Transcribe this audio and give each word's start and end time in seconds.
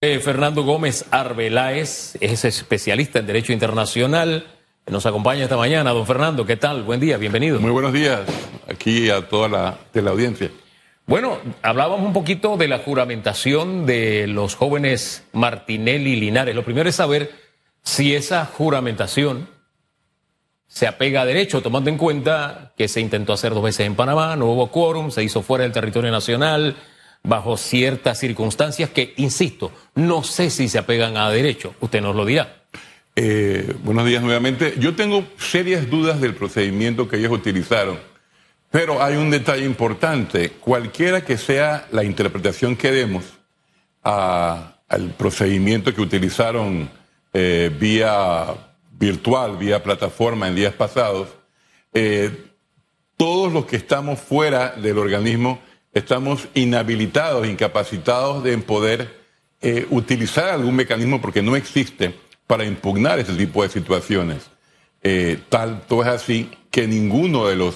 Eh, 0.00 0.20
Fernando 0.20 0.62
Gómez 0.62 1.06
Arbeláez 1.10 2.16
es 2.20 2.44
especialista 2.44 3.18
en 3.18 3.26
Derecho 3.26 3.52
Internacional. 3.52 4.46
Nos 4.86 5.06
acompaña 5.06 5.42
esta 5.42 5.56
mañana. 5.56 5.90
Don 5.90 6.06
Fernando, 6.06 6.46
¿qué 6.46 6.56
tal? 6.56 6.84
Buen 6.84 7.00
día, 7.00 7.16
bienvenido. 7.16 7.58
Muy 7.58 7.72
buenos 7.72 7.92
días 7.92 8.20
aquí 8.68 9.10
a 9.10 9.28
toda 9.28 9.48
la 9.48 9.78
teleaudiencia. 9.90 10.52
Bueno, 11.04 11.38
hablábamos 11.62 12.06
un 12.06 12.12
poquito 12.12 12.56
de 12.56 12.68
la 12.68 12.78
juramentación 12.78 13.86
de 13.86 14.28
los 14.28 14.54
jóvenes 14.54 15.24
Martinelli 15.32 16.12
y 16.12 16.20
Linares. 16.20 16.54
Lo 16.54 16.62
primero 16.64 16.88
es 16.88 16.94
saber 16.94 17.32
si 17.82 18.14
esa 18.14 18.46
juramentación 18.46 19.48
se 20.68 20.86
apega 20.86 21.22
a 21.22 21.26
derecho, 21.26 21.60
tomando 21.60 21.90
en 21.90 21.98
cuenta 21.98 22.72
que 22.76 22.86
se 22.86 23.00
intentó 23.00 23.32
hacer 23.32 23.52
dos 23.52 23.64
veces 23.64 23.84
en 23.84 23.96
Panamá, 23.96 24.36
no 24.36 24.46
hubo 24.46 24.70
quórum, 24.70 25.10
se 25.10 25.24
hizo 25.24 25.42
fuera 25.42 25.64
del 25.64 25.72
territorio 25.72 26.12
nacional 26.12 26.76
bajo 27.22 27.56
ciertas 27.56 28.18
circunstancias 28.18 28.90
que, 28.90 29.14
insisto, 29.16 29.72
no 29.94 30.22
sé 30.22 30.50
si 30.50 30.68
se 30.68 30.78
apegan 30.78 31.16
a 31.16 31.30
derecho. 31.30 31.74
Usted 31.80 32.00
nos 32.00 32.16
lo 32.16 32.24
dirá. 32.24 32.62
Eh, 33.16 33.74
buenos 33.82 34.06
días 34.06 34.22
nuevamente. 34.22 34.74
Yo 34.78 34.94
tengo 34.94 35.24
serias 35.38 35.90
dudas 35.90 36.20
del 36.20 36.34
procedimiento 36.34 37.08
que 37.08 37.16
ellos 37.16 37.32
utilizaron, 37.32 37.98
pero 38.70 39.02
hay 39.02 39.16
un 39.16 39.30
detalle 39.30 39.64
importante. 39.64 40.50
Cualquiera 40.50 41.24
que 41.24 41.36
sea 41.36 41.88
la 41.90 42.04
interpretación 42.04 42.76
que 42.76 42.92
demos 42.92 43.24
al 44.02 45.10
procedimiento 45.18 45.92
que 45.92 46.00
utilizaron 46.00 46.88
eh, 47.32 47.70
vía 47.78 48.54
virtual, 48.98 49.56
vía 49.56 49.82
plataforma 49.82 50.48
en 50.48 50.54
días 50.54 50.72
pasados, 50.74 51.28
eh, 51.92 52.30
todos 53.16 53.52
los 53.52 53.66
que 53.66 53.76
estamos 53.76 54.20
fuera 54.20 54.74
del 54.76 54.96
organismo 54.96 55.60
estamos 55.92 56.48
inhabilitados, 56.54 57.46
incapacitados 57.46 58.44
de 58.44 58.56
poder 58.58 59.18
eh, 59.60 59.86
utilizar 59.90 60.50
algún 60.50 60.76
mecanismo 60.76 61.20
porque 61.20 61.42
no 61.42 61.56
existe 61.56 62.14
para 62.46 62.64
impugnar 62.64 63.18
ese 63.18 63.34
tipo 63.34 63.62
de 63.62 63.68
situaciones. 63.68 64.50
Eh, 65.02 65.38
tanto 65.48 66.02
es 66.02 66.08
así 66.08 66.50
que 66.70 66.86
ninguno 66.86 67.46
de 67.46 67.56
los 67.56 67.74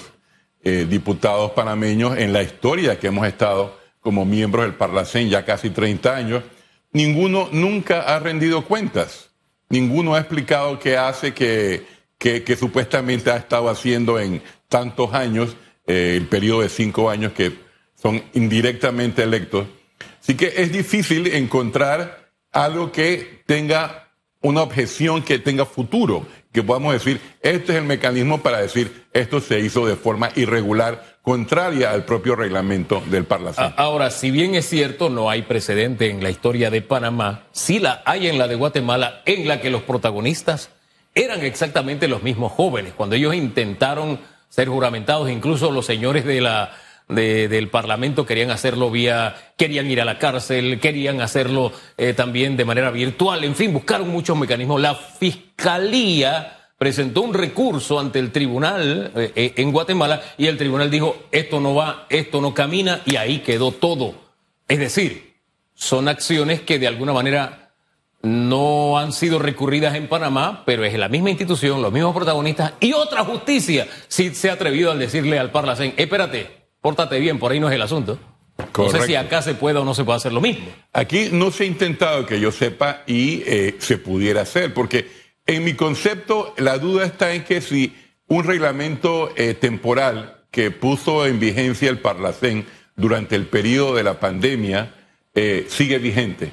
eh, 0.63 0.85
diputados 0.89 1.51
panameños 1.51 2.17
en 2.17 2.31
la 2.31 2.41
historia 2.41 2.99
que 2.99 3.07
hemos 3.07 3.27
estado 3.27 3.77
como 3.99 4.25
miembros 4.25 4.65
del 4.65 4.75
Parlacén 4.75 5.29
ya 5.29 5.45
casi 5.45 5.69
30 5.69 6.15
años, 6.15 6.43
ninguno 6.91 7.49
nunca 7.51 8.01
ha 8.01 8.19
rendido 8.19 8.63
cuentas. 8.65 9.29
Ninguno 9.69 10.15
ha 10.15 10.19
explicado 10.19 10.79
qué 10.79 10.97
hace, 10.97 11.33
que, 11.33 11.85
que, 12.17 12.55
supuestamente 12.55 13.31
ha 13.31 13.37
estado 13.37 13.69
haciendo 13.69 14.19
en 14.19 14.41
tantos 14.67 15.13
años, 15.13 15.55
el 15.85 16.27
periodo 16.27 16.61
de 16.61 16.69
cinco 16.69 17.09
años 17.09 17.33
que 17.33 17.57
son 18.03 18.21
indirectamente 18.33 19.23
electos. 19.23 19.65
Así 20.21 20.35
que 20.35 20.53
es 20.57 20.73
difícil 20.73 21.27
encontrar 21.27 22.31
algo 22.51 22.91
que 22.91 23.41
tenga 23.45 24.09
una 24.41 24.61
objeción 24.61 25.23
que 25.23 25.39
tenga 25.39 25.65
futuro, 25.65 26.27
que 26.51 26.61
podamos 26.61 26.93
decir, 26.93 27.21
este 27.41 27.71
es 27.71 27.77
el 27.77 27.85
mecanismo 27.85 28.41
para 28.41 28.59
decir, 28.59 29.05
esto 29.13 29.39
se 29.39 29.61
hizo 29.61 29.87
de 29.87 29.95
forma 29.95 30.31
irregular, 30.35 31.13
contraria 31.21 31.91
al 31.91 32.03
propio 32.03 32.35
reglamento 32.35 33.01
del 33.09 33.23
Parlamento. 33.23 33.73
Ahora, 33.77 34.11
si 34.11 34.31
bien 34.31 34.53
es 34.55 34.67
cierto, 34.67 35.09
no 35.09 35.29
hay 35.29 35.43
precedente 35.43 36.09
en 36.09 36.21
la 36.21 36.29
historia 36.29 36.69
de 36.69 36.81
Panamá, 36.81 37.47
sí 37.53 37.79
la 37.79 38.03
hay 38.05 38.27
en 38.27 38.37
la 38.37 38.49
de 38.49 38.55
Guatemala, 38.55 39.21
en 39.25 39.47
la 39.47 39.61
que 39.61 39.69
los 39.69 39.83
protagonistas 39.83 40.69
eran 41.15 41.41
exactamente 41.41 42.09
los 42.09 42.21
mismos 42.21 42.51
jóvenes, 42.51 42.91
cuando 42.97 43.15
ellos 43.15 43.33
intentaron 43.33 44.19
ser 44.49 44.67
juramentados, 44.67 45.29
incluso 45.29 45.71
los 45.71 45.85
señores 45.85 46.25
de 46.25 46.41
la 46.41 46.71
del 47.07 47.69
Parlamento 47.69 48.25
querían 48.25 48.51
hacerlo 48.51 48.89
vía, 48.89 49.35
querían 49.57 49.89
ir 49.89 50.01
a 50.01 50.05
la 50.05 50.19
cárcel, 50.19 50.79
querían 50.79 51.21
hacerlo 51.21 51.71
eh, 51.97 52.13
también 52.13 52.57
de 52.57 52.65
manera 52.65 52.91
virtual, 52.91 53.43
en 53.43 53.55
fin, 53.55 53.73
buscaron 53.73 54.09
muchos 54.09 54.37
mecanismos. 54.37 54.81
La 54.81 54.95
Fiscalía 54.95 56.63
presentó 56.77 57.21
un 57.21 57.33
recurso 57.33 57.99
ante 57.99 58.19
el 58.19 58.31
tribunal 58.31 59.11
eh, 59.15 59.31
eh, 59.35 59.53
en 59.57 59.71
Guatemala 59.71 60.21
y 60.37 60.47
el 60.47 60.57
tribunal 60.57 60.89
dijo, 60.89 61.27
esto 61.31 61.59
no 61.59 61.75
va, 61.75 62.07
esto 62.09 62.41
no 62.41 62.53
camina 62.53 63.01
y 63.05 63.15
ahí 63.15 63.39
quedó 63.39 63.71
todo. 63.71 64.15
Es 64.67 64.79
decir, 64.79 65.35
son 65.73 66.07
acciones 66.07 66.61
que 66.61 66.79
de 66.79 66.87
alguna 66.87 67.13
manera 67.13 67.71
no 68.21 68.97
han 68.97 69.11
sido 69.11 69.37
recurridas 69.37 69.95
en 69.95 70.07
Panamá, 70.07 70.63
pero 70.65 70.85
es 70.85 70.97
la 70.97 71.09
misma 71.09 71.29
institución, 71.29 71.81
los 71.81 71.91
mismos 71.91 72.15
protagonistas 72.15 72.73
y 72.79 72.93
otra 72.93 73.25
justicia 73.25 73.87
si 74.07 74.33
se 74.33 74.49
ha 74.49 74.53
atrevido 74.53 74.91
a 74.91 74.95
decirle 74.95 75.37
al 75.39 75.51
Parlacén, 75.51 75.93
espérate, 75.97 76.62
pórtate 76.83 77.17
bien, 77.19 77.39
por 77.39 77.51
ahí 77.51 77.59
no 77.61 77.69
es 77.69 77.75
el 77.75 77.81
asunto. 77.81 78.19
No 78.77 78.89
sé 78.89 79.07
si 79.07 79.15
acá 79.15 79.41
se 79.41 79.55
puede 79.55 79.79
o 79.79 79.85
no 79.85 79.95
se 79.95 80.03
puede 80.03 80.17
hacer 80.17 80.33
lo 80.33 80.41
mismo. 80.41 80.67
Aquí 80.91 81.29
no 81.31 81.49
se 81.49 81.63
ha 81.63 81.65
intentado 81.65 82.25
que 82.25 82.39
yo 82.39 82.51
sepa 82.51 83.03
y 83.07 83.41
eh, 83.45 83.77
se 83.79 83.97
pudiera 83.97 84.41
hacer, 84.41 84.73
porque 84.73 85.07
en 85.47 85.63
mi 85.63 85.73
concepto 85.75 86.53
la 86.57 86.77
duda 86.77 87.05
está 87.05 87.33
en 87.33 87.45
que 87.45 87.61
si 87.61 87.95
un 88.27 88.43
reglamento 88.43 89.31
eh, 89.37 89.53
temporal 89.53 90.43
que 90.51 90.71
puso 90.71 91.25
en 91.25 91.39
vigencia 91.39 91.89
el 91.89 91.99
Parlacén 91.99 92.65
durante 92.97 93.35
el 93.37 93.47
periodo 93.47 93.95
de 93.95 94.03
la 94.03 94.19
pandemia 94.19 94.93
eh, 95.33 95.65
sigue 95.69 95.97
vigente, 95.97 96.51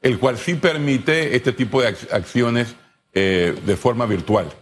el 0.00 0.18
cual 0.18 0.38
sí 0.38 0.54
permite 0.54 1.36
este 1.36 1.52
tipo 1.52 1.82
de 1.82 1.88
acciones 2.10 2.74
de 3.12 3.78
forma 3.80 4.04
virtual. 4.04 4.52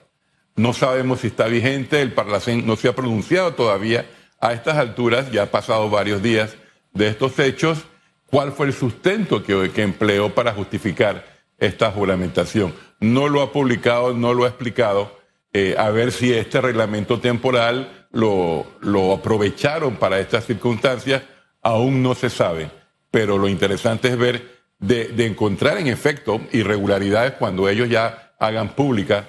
No 0.55 0.73
sabemos 0.75 1.23
si 1.23 1.27
está 1.27 1.49
vigente, 1.49 2.01
el 2.01 2.13
Parlacén 2.13 2.65
no 2.65 2.77
se 2.77 2.87
ha 2.87 2.95
pronunciado 2.95 3.55
todavía 3.55 4.07
a 4.45 4.53
estas 4.53 4.77
alturas, 4.77 5.33
ya 5.33 5.45
ha 5.45 5.47
pasado 5.47 5.89
varios 5.89 6.23
días 6.23 6.55
de 6.93 7.09
estos 7.09 7.39
hechos, 7.39 7.79
cuál 8.27 8.53
fue 8.53 8.67
el 8.67 8.75
sustento 8.75 9.43
que, 9.43 9.71
empleó 9.77 10.35
para 10.35 10.53
justificar 10.53 11.25
esta 11.57 11.91
juramentación. 11.91 12.75
No 13.01 13.29
lo 13.29 13.41
ha 13.41 13.53
publicado, 13.53 14.13
no 14.13 14.35
lo 14.35 14.45
ha 14.45 14.49
explicado. 14.49 15.19
Eh, 15.55 15.77
a 15.79 15.89
ver 15.89 16.13
si 16.13 16.31
este 16.31 16.61
reglamento 16.61 17.21
temporal 17.21 18.07
lo, 18.13 18.67
aprovecharon 19.15 19.97
para 19.97 20.21
estas 20.21 20.45
circunstancias, 20.45 21.23
aún 21.63 22.03
no 22.03 22.15
se 22.15 22.29
sabe. 22.29 22.71
Pero 23.11 23.39
lo 23.39 23.49
interesante 23.49 24.09
es 24.09 24.19
ver 24.19 24.43
de, 24.79 25.25
encontrar 25.25 25.79
en 25.79 25.87
efecto 25.87 26.43
irregularidades 26.53 27.33
cuando 27.39 27.67
ellos 27.67 27.89
ya 27.89 28.35
hagan 28.39 28.75
pública 28.75 29.27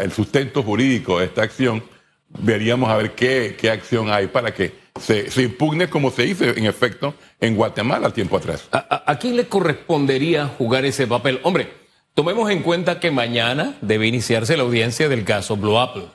el 0.00 0.10
sustento 0.10 0.64
jurídico 0.64 1.20
de 1.20 1.26
esta 1.26 1.42
acción 1.42 1.80
veríamos 2.30 2.90
a 2.90 2.96
ver 2.96 3.12
qué, 3.12 3.56
acción 3.70 4.10
hay 4.10 4.26
para 4.26 4.52
que 4.52 4.72
se, 5.00 5.42
impugne 5.42 5.88
como 5.88 6.10
se 6.10 6.26
hizo 6.26 6.44
en 6.44 6.66
efecto 6.66 7.14
en 7.40 7.56
Guatemala 7.56 8.10
tiempo 8.10 8.36
atrás. 8.36 8.68
¿A, 8.72 9.18
quién 9.18 9.36
le 9.36 9.46
correspondería 9.46 10.46
jugar 10.46 10.84
ese 10.84 11.06
papel? 11.06 11.40
Hombre, 11.42 11.68
tomemos 12.14 12.50
en 12.50 12.62
cuenta 12.62 13.00
que 13.00 13.10
mañana 13.10 13.76
debe 13.80 14.06
iniciarse 14.06 14.56
la 14.56 14.64
audiencia 14.64 15.08
del 15.08 15.24
caso 15.24 15.56
Blue 15.56 15.78
Apple, 15.78 16.06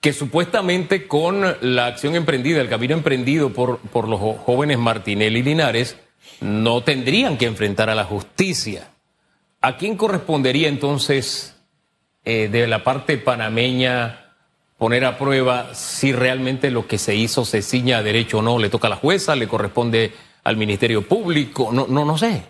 que 0.00 0.12
supuestamente 0.12 1.06
con 1.06 1.56
la 1.60 1.86
acción 1.86 2.14
emprendida, 2.14 2.60
el 2.60 2.68
camino 2.68 2.94
emprendido 2.94 3.52
por, 3.52 3.78
por 3.78 4.08
los 4.08 4.20
jóvenes 4.20 4.78
Martinelli 4.78 5.40
y 5.40 5.42
Linares, 5.42 5.96
no 6.40 6.82
tendrían 6.82 7.38
que 7.38 7.46
enfrentar 7.46 7.90
a 7.90 7.94
la 7.94 8.04
justicia. 8.04 8.90
¿A 9.60 9.76
quién 9.76 9.96
correspondería 9.96 10.68
entonces 10.68 11.56
eh, 12.24 12.48
de 12.48 12.66
la 12.66 12.84
parte 12.84 13.16
panameña? 13.16 14.25
Poner 14.78 15.04
a 15.04 15.18
prueba 15.18 15.74
si 15.74 16.12
realmente 16.12 16.70
lo 16.70 16.86
que 16.86 16.98
se 16.98 17.14
hizo 17.14 17.44
se 17.44 17.62
ciña 17.62 17.98
a 17.98 18.02
derecho 18.02 18.38
o 18.38 18.42
no. 18.42 18.58
Le 18.58 18.68
toca 18.68 18.88
a 18.88 18.90
la 18.90 18.96
jueza, 18.96 19.36
le 19.36 19.48
corresponde 19.48 20.12
al 20.44 20.56
Ministerio 20.56 21.02
Público, 21.02 21.70
no, 21.72 21.86
no, 21.88 22.04
no 22.04 22.18
sé. 22.18 22.42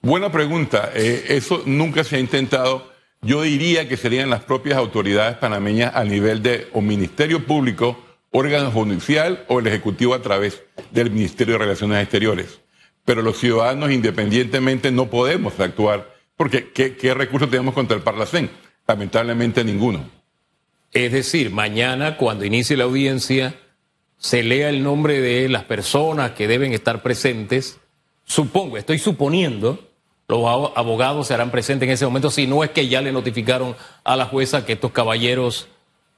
Buena 0.00 0.32
pregunta. 0.32 0.90
Eh, 0.94 1.26
eso 1.28 1.62
nunca 1.66 2.04
se 2.04 2.16
ha 2.16 2.20
intentado. 2.20 2.90
Yo 3.20 3.42
diría 3.42 3.88
que 3.88 3.98
serían 3.98 4.30
las 4.30 4.42
propias 4.42 4.78
autoridades 4.78 5.36
panameñas 5.36 5.94
a 5.94 6.04
nivel 6.04 6.42
de 6.42 6.68
o 6.72 6.80
Ministerio 6.80 7.44
Público, 7.44 7.98
órgano 8.30 8.70
judicial 8.70 9.44
o 9.48 9.58
el 9.58 9.66
Ejecutivo 9.66 10.14
a 10.14 10.22
través 10.22 10.62
del 10.90 11.10
Ministerio 11.10 11.54
de 11.54 11.58
Relaciones 11.58 12.02
Exteriores. 12.02 12.60
Pero 13.04 13.20
los 13.20 13.38
ciudadanos 13.38 13.90
independientemente 13.90 14.90
no 14.90 15.10
podemos 15.10 15.58
actuar 15.60 16.14
porque 16.36 16.70
¿qué, 16.72 16.96
qué 16.96 17.12
recursos 17.12 17.50
tenemos 17.50 17.74
contra 17.74 17.94
el 17.94 18.02
Parlacén? 18.02 18.48
Lamentablemente 18.86 19.62
ninguno. 19.62 20.19
Es 20.92 21.12
decir, 21.12 21.50
mañana 21.50 22.16
cuando 22.16 22.44
inicie 22.44 22.76
la 22.76 22.84
audiencia 22.84 23.54
se 24.18 24.42
lea 24.42 24.68
el 24.68 24.82
nombre 24.82 25.20
de 25.20 25.48
las 25.48 25.64
personas 25.64 26.32
que 26.32 26.46
deben 26.46 26.72
estar 26.72 27.02
presentes. 27.02 27.80
Supongo, 28.24 28.76
estoy 28.76 28.98
suponiendo, 28.98 29.88
los 30.28 30.46
abogados 30.76 31.26
se 31.26 31.34
harán 31.34 31.50
presentes 31.50 31.88
en 31.88 31.94
ese 31.94 32.04
momento, 32.04 32.30
si 32.30 32.46
no 32.46 32.62
es 32.62 32.70
que 32.70 32.88
ya 32.88 33.00
le 33.00 33.12
notificaron 33.12 33.74
a 34.04 34.16
la 34.16 34.26
jueza 34.26 34.66
que 34.66 34.74
estos 34.74 34.92
caballeros 34.92 35.68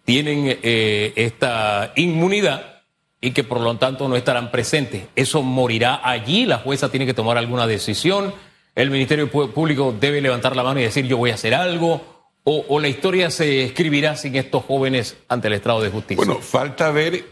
tienen 0.04 0.58
eh, 0.62 1.12
esta 1.16 1.92
inmunidad 1.96 2.82
y 3.20 3.30
que 3.30 3.44
por 3.44 3.60
lo 3.60 3.76
tanto 3.76 4.08
no 4.08 4.16
estarán 4.16 4.50
presentes. 4.50 5.04
Eso 5.14 5.42
morirá 5.42 6.00
allí, 6.02 6.44
la 6.44 6.58
jueza 6.58 6.90
tiene 6.90 7.06
que 7.06 7.14
tomar 7.14 7.38
alguna 7.38 7.68
decisión, 7.68 8.34
el 8.74 8.90
Ministerio 8.90 9.30
Público 9.30 9.94
debe 9.98 10.20
levantar 10.20 10.56
la 10.56 10.64
mano 10.64 10.80
y 10.80 10.84
decir 10.84 11.06
yo 11.06 11.18
voy 11.18 11.30
a 11.30 11.34
hacer 11.34 11.54
algo, 11.54 12.11
o, 12.44 12.80
la 12.80 12.88
historia 12.88 13.30
se 13.30 13.62
escribirá 13.64 14.16
sin 14.16 14.34
estos 14.34 14.64
jóvenes 14.64 15.16
ante 15.28 15.48
el 15.48 15.54
Estado 15.54 15.80
de 15.80 15.90
Justicia? 15.90 16.24
Bueno, 16.24 16.40
falta 16.40 16.90
ver 16.90 17.24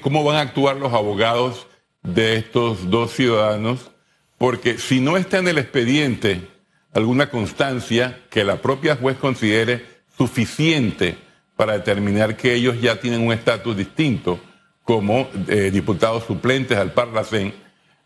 cómo 0.00 0.22
van 0.22 0.36
a 0.36 0.40
actuar 0.40 0.76
los 0.76 0.92
abogados 0.92 1.66
de 2.02 2.36
estos 2.36 2.88
dos 2.90 3.12
ciudadanos, 3.12 3.90
porque 4.38 4.78
si 4.78 5.00
no 5.00 5.16
está 5.16 5.38
en 5.38 5.48
el 5.48 5.58
expediente 5.58 6.48
alguna 6.94 7.30
constancia 7.30 8.20
que 8.30 8.44
la 8.44 8.56
propia 8.56 8.96
juez 8.96 9.16
considere 9.16 9.84
suficiente 10.16 11.16
para 11.56 11.74
determinar 11.74 12.36
que 12.36 12.54
ellos 12.54 12.80
ya 12.80 13.00
tienen 13.00 13.26
un 13.26 13.32
estatus 13.32 13.76
distinto 13.76 14.38
como 14.84 15.28
eh, 15.48 15.70
diputados 15.72 16.24
suplentes 16.24 16.76
al 16.76 16.92
Parlacén, 16.92 17.54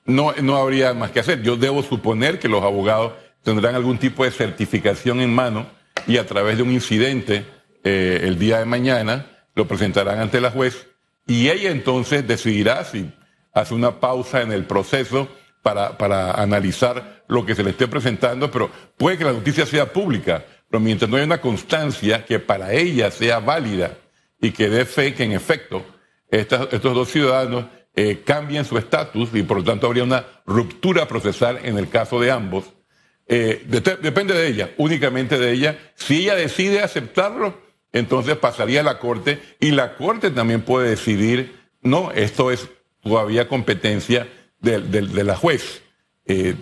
no, 0.04 0.32
no 0.40 0.56
habría 0.56 0.94
más 0.94 1.10
que 1.10 1.20
hacer. 1.20 1.42
Yo 1.42 1.56
debo 1.56 1.82
suponer 1.82 2.38
que 2.38 2.48
los 2.48 2.62
abogados 2.62 3.12
tendrán 3.42 3.74
algún 3.74 3.98
tipo 3.98 4.24
de 4.24 4.30
certificación 4.30 5.20
en 5.20 5.34
mano 5.34 5.66
y 6.06 6.18
a 6.18 6.26
través 6.26 6.56
de 6.56 6.62
un 6.62 6.72
incidente 6.72 7.44
eh, 7.84 8.20
el 8.24 8.38
día 8.38 8.58
de 8.58 8.64
mañana 8.64 9.26
lo 9.54 9.66
presentarán 9.66 10.20
ante 10.20 10.40
la 10.40 10.50
juez 10.50 10.88
y 11.26 11.48
ella 11.48 11.70
entonces 11.70 12.26
decidirá 12.26 12.84
si 12.84 13.12
hace 13.52 13.74
una 13.74 14.00
pausa 14.00 14.42
en 14.42 14.52
el 14.52 14.64
proceso 14.64 15.28
para, 15.62 15.98
para 15.98 16.32
analizar 16.32 17.24
lo 17.28 17.44
que 17.44 17.54
se 17.54 17.64
le 17.64 17.70
esté 17.70 17.88
presentando, 17.88 18.50
pero 18.50 18.70
puede 18.96 19.18
que 19.18 19.24
la 19.24 19.32
noticia 19.32 19.66
sea 19.66 19.92
pública, 19.92 20.44
pero 20.70 20.80
mientras 20.80 21.10
no 21.10 21.16
haya 21.16 21.26
una 21.26 21.40
constancia 21.40 22.24
que 22.24 22.38
para 22.38 22.72
ella 22.72 23.10
sea 23.10 23.40
válida 23.40 23.98
y 24.40 24.52
que 24.52 24.68
dé 24.68 24.84
fe 24.84 25.14
que 25.14 25.24
en 25.24 25.32
efecto 25.32 25.84
estos 26.30 26.82
dos 26.82 27.08
ciudadanos 27.10 27.66
eh, 27.94 28.22
cambien 28.24 28.64
su 28.64 28.76
estatus 28.76 29.30
y 29.32 29.42
por 29.42 29.58
lo 29.58 29.64
tanto 29.64 29.86
habría 29.86 30.04
una 30.04 30.24
ruptura 30.44 31.08
procesal 31.08 31.58
en 31.62 31.78
el 31.78 31.88
caso 31.88 32.20
de 32.20 32.30
ambos, 32.30 32.66
eh, 33.28 33.64
depende 33.66 34.34
de 34.34 34.48
ella, 34.48 34.70
únicamente 34.76 35.38
de 35.38 35.52
ella. 35.52 35.78
Si 35.94 36.22
ella 36.22 36.36
decide 36.36 36.80
aceptarlo, 36.80 37.58
entonces 37.92 38.36
pasaría 38.36 38.80
a 38.80 38.84
la 38.84 38.98
Corte 38.98 39.40
y 39.58 39.72
la 39.72 39.96
Corte 39.96 40.30
también 40.30 40.62
puede 40.62 40.90
decidir, 40.90 41.56
no, 41.82 42.12
esto 42.12 42.50
es 42.50 42.68
todavía 43.02 43.48
competencia 43.48 44.28
de, 44.60 45.24
la 45.24 45.36
juez. 45.36 45.82
Eh, 46.26 46.54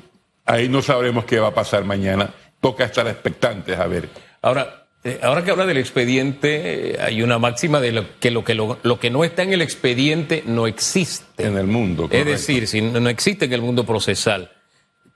ahí 0.44 0.68
no 0.68 0.82
sabremos 0.82 1.24
qué 1.24 1.38
va 1.38 1.48
a 1.48 1.54
pasar 1.54 1.84
mañana. 1.84 2.32
Toca 2.60 2.84
estar 2.84 3.06
expectantes 3.08 3.78
a 3.78 3.86
ver. 3.86 4.08
Ahora, 4.40 4.86
eh, 5.04 5.20
ahora 5.22 5.44
que 5.44 5.50
habla 5.50 5.66
del 5.66 5.76
expediente, 5.76 6.96
hay 6.98 7.22
una 7.22 7.38
máxima 7.38 7.78
de 7.80 7.92
lo, 7.92 8.18
que, 8.20 8.30
lo 8.30 8.42
que 8.42 8.54
lo, 8.54 9.00
que 9.00 9.10
no 9.10 9.22
está 9.22 9.42
en 9.42 9.52
el 9.52 9.60
expediente 9.60 10.42
no 10.46 10.66
existe. 10.66 11.46
En 11.46 11.58
el 11.58 11.66
mundo. 11.66 12.08
Es 12.10 12.24
decir, 12.24 12.66
si 12.66 12.80
no 12.80 13.08
existe 13.10 13.44
en 13.44 13.52
el 13.52 13.60
mundo 13.60 13.84
procesal, 13.84 14.50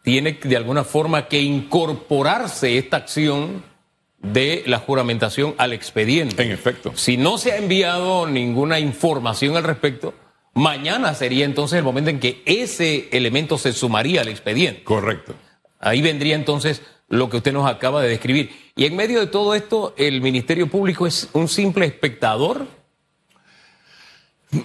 tiene 0.03 0.39
de 0.43 0.57
alguna 0.57 0.85
forma 0.85 1.29
que 1.29 1.41
incorporarse 1.41 2.79
esta 2.79 2.99
acción 2.99 3.63
de 4.23 4.65
la 4.67 4.79
juramentación 4.79 5.55
al 5.59 5.73
expediente. 5.73 6.43
En 6.43 6.51
efecto. 6.51 6.93
Si 6.97 7.17
no 7.17 7.39
se 7.39 7.53
ha 7.53 7.57
enviado 7.57 8.27
ninguna 8.27 8.81
información 8.81 9.57
al 9.57 9.65
respecto, 9.65 10.15
mañana 10.55 11.15
sería 11.15 11.45
entonces 11.45 11.79
el 11.79 11.85
momento 11.85 12.11
en 12.11 12.21
que 12.21 12.43
ese 12.47 13.09
elemento 13.13 13.59
se 13.59 13.73
sumaría 13.73 14.23
al 14.23 14.29
expediente. 14.29 14.83
Correcto. 14.83 15.35
Ahí 15.79 16.03
vendría 16.03 16.35
entonces 16.35 16.83
lo 17.09 17.31
que 17.31 17.39
usted 17.39 17.53
nos 17.53 17.71
acaba 17.71 18.03
de 18.03 18.09
describir. 18.09 18.51
Y 18.77 18.85
en 18.85 18.97
medio 18.97 19.21
de 19.21 19.27
todo 19.27 19.55
esto, 19.55 19.95
el 19.97 20.21
Ministerio 20.21 20.69
Público 20.69 21.07
es 21.07 21.29
un 21.33 21.49
simple 21.49 21.87
espectador 21.87 22.67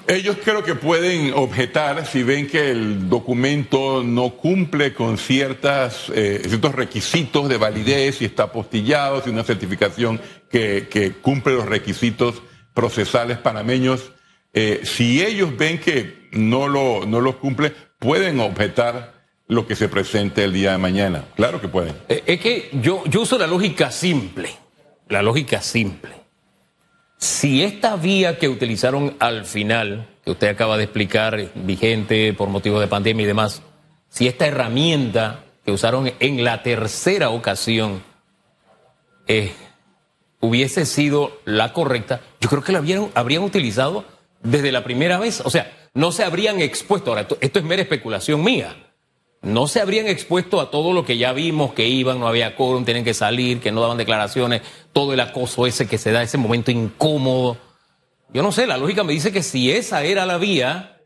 ellos 0.07 0.37
creo 0.43 0.63
que 0.63 0.75
pueden 0.75 1.33
objetar 1.33 2.05
si 2.05 2.23
ven 2.23 2.47
que 2.47 2.71
el 2.71 3.09
documento 3.09 4.01
no 4.03 4.31
cumple 4.31 4.93
con 4.93 5.17
ciertas, 5.17 6.09
eh, 6.15 6.41
ciertos 6.47 6.73
requisitos 6.73 7.49
de 7.49 7.57
validez, 7.57 8.17
si 8.17 8.25
está 8.25 8.43
apostillado, 8.43 9.21
si 9.21 9.29
una 9.29 9.43
certificación 9.43 10.21
que, 10.49 11.13
cumple 11.21 11.53
los 11.53 11.65
requisitos 11.65 12.41
procesales 12.73 13.37
panameños. 13.37 14.13
Eh, 14.53 14.81
si 14.83 15.21
ellos 15.21 15.57
ven 15.57 15.79
que 15.79 16.29
no 16.31 16.67
lo, 16.67 17.05
no 17.05 17.19
lo 17.19 17.39
cumple, 17.39 17.73
pueden 17.99 18.39
objetar 18.39 19.25
lo 19.47 19.67
que 19.67 19.75
se 19.75 19.89
presente 19.89 20.45
el 20.45 20.53
día 20.53 20.71
de 20.71 20.77
mañana. 20.77 21.25
Claro 21.35 21.59
que 21.59 21.67
pueden. 21.67 21.95
Eh, 22.07 22.23
es 22.25 22.39
que 22.39 22.69
yo, 22.81 23.03
yo 23.07 23.21
uso 23.21 23.37
la 23.37 23.47
lógica 23.47 23.91
simple, 23.91 24.49
la 25.09 25.21
lógica 25.21 25.61
simple. 25.61 26.22
Si 27.17 27.63
esta 27.63 27.95
vía 27.95 28.37
que 28.37 28.49
utilizaron 28.49 29.15
al 29.19 29.45
final, 29.45 30.07
que 30.23 30.31
usted 30.31 30.47
acaba 30.47 30.77
de 30.77 30.83
explicar, 30.83 31.51
vigente 31.55 32.33
por 32.33 32.49
motivo 32.49 32.79
de 32.79 32.87
pandemia 32.87 33.23
y 33.23 33.27
demás, 33.27 33.61
si 34.09 34.27
esta 34.27 34.45
herramienta 34.45 35.45
que 35.65 35.71
usaron 35.71 36.11
en 36.19 36.43
la 36.43 36.61
tercera 36.63 37.29
ocasión 37.29 38.03
eh, 39.27 39.53
hubiese 40.39 40.85
sido 40.85 41.39
la 41.45 41.71
correcta, 41.71 42.21
yo 42.41 42.49
creo 42.49 42.63
que 42.63 42.73
la 42.73 42.83
habrían 43.15 43.43
utilizado 43.43 44.05
desde 44.41 44.71
la 44.71 44.83
primera 44.83 45.17
vez. 45.17 45.41
O 45.45 45.49
sea, 45.49 45.71
no 45.93 46.11
se 46.11 46.23
habrían 46.23 46.59
expuesto. 46.59 47.11
Ahora, 47.11 47.27
esto 47.39 47.59
es 47.59 47.65
mera 47.65 47.81
especulación 47.81 48.43
mía 48.43 48.75
no 49.43 49.67
se 49.67 49.81
habrían 49.81 50.07
expuesto 50.07 50.61
a 50.61 50.71
todo 50.71 50.93
lo 50.93 51.05
que 51.05 51.17
ya 51.17 51.33
vimos, 51.33 51.73
que 51.73 51.85
iban, 51.87 52.19
no 52.19 52.27
había 52.27 52.55
quórum, 52.55 52.85
tienen 52.85 53.03
que 53.03 53.13
salir, 53.13 53.59
que 53.59 53.73
no 53.73 53.81
daban 53.81 53.97
declaraciones, 53.97 54.61
todo 54.93 55.13
el 55.13 55.19
acoso 55.19 55.67
ese 55.67 55.85
que 55.85 55.97
se 55.97 56.11
da, 56.11 56.23
ese 56.23 56.37
momento 56.37 56.71
incómodo. 56.71 57.57
Yo 58.33 58.41
no 58.41 58.53
sé, 58.53 58.65
la 58.65 58.77
lógica 58.77 59.03
me 59.03 59.11
dice 59.11 59.33
que 59.33 59.43
si 59.43 59.69
esa 59.69 60.03
era 60.03 60.25
la 60.25 60.37
vía, 60.37 61.01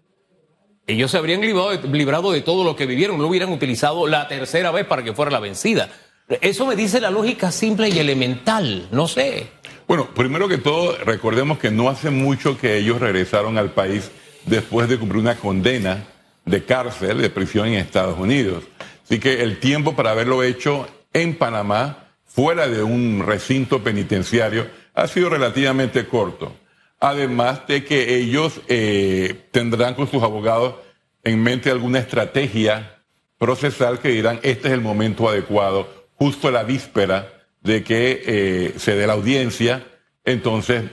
ellos 0.85 1.09
se 1.09 1.17
habrían 1.17 1.41
librado 1.41 2.31
de, 2.31 2.41
todo 2.41 2.63
lo 2.63 2.75
que 2.75 2.85
vivieron, 2.85 3.17
no 3.17 3.27
hubieran 3.27 3.51
utilizado 3.51 4.05
la 4.05 4.27
tercera 4.27 4.69
vez 4.69 4.85
para 4.85 5.03
que 5.03 5.13
fuera 5.13 5.31
la 5.31 5.39
vencida. 5.39 5.89
Eso 6.29 6.67
me 6.67 6.75
dice 6.75 7.01
la 7.01 7.09
lógica 7.09 7.51
simple 7.51 7.89
y 7.89 7.97
elemental, 7.97 8.87
no 8.91 9.07
sé. 9.07 9.47
Bueno, 9.87 10.09
primero 10.13 10.47
que 10.47 10.59
todo, 10.59 10.95
recordemos 11.03 11.57
que 11.57 11.71
no 11.71 11.89
hace 11.89 12.11
mucho 12.11 12.57
que 12.57 12.77
ellos 12.77 12.99
regresaron 12.99 13.57
al 13.57 13.71
país 13.71 14.11
después 14.45 14.89
de 14.89 14.99
cumplir 14.99 15.21
una 15.21 15.35
condena 15.37 16.05
de 16.47 16.63
cárcel, 16.63 17.21
de 17.21 17.29
prisión 17.29 17.67
en 17.67 17.75
Estados 17.75 18.17
Unidos. 18.17 18.63
Así 19.03 19.19
que 19.19 19.43
el 19.43 19.59
tiempo 19.59 19.95
para 19.95 20.11
haberlo 20.11 20.41
hecho 20.41 20.87
en 21.13 21.35
Panamá, 21.35 22.07
fuera 22.25 22.67
de 22.67 22.83
un 22.83 23.23
recinto 23.25 23.83
penitenciario, 23.83 24.67
ha 24.93 25.07
sido 25.07 25.29
relativamente 25.29 26.07
corto. 26.07 26.55
Además 26.99 27.67
de 27.67 27.83
que 27.83 28.15
ellos 28.15 28.61
eh, 28.67 29.47
tendrán 29.51 29.93
con 29.93 30.09
sus 30.09 30.23
abogados 30.23 30.75
en 31.23 31.43
mente 31.43 31.69
alguna 31.69 31.99
estrategia 31.99 33.03
procesal 33.37 33.99
que 33.99 34.09
dirán, 34.09 34.39
este 34.41 34.69
es 34.69 34.73
el 34.73 34.81
momento 34.81 35.29
adecuado, 35.29 36.07
justo 36.15 36.49
la 36.49 36.63
víspera 36.63 37.33
de 37.61 37.83
que 37.83 38.23
eh, 38.25 38.73
se 38.77 38.95
dé 38.95 39.05
la 39.05 39.13
audiencia, 39.13 39.85
entonces 40.25 40.83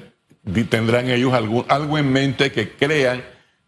tendrán 0.68 1.08
ellos 1.08 1.32
algo 1.32 1.98
en 1.98 2.12
mente 2.12 2.52
que 2.52 2.72
crean 2.72 3.22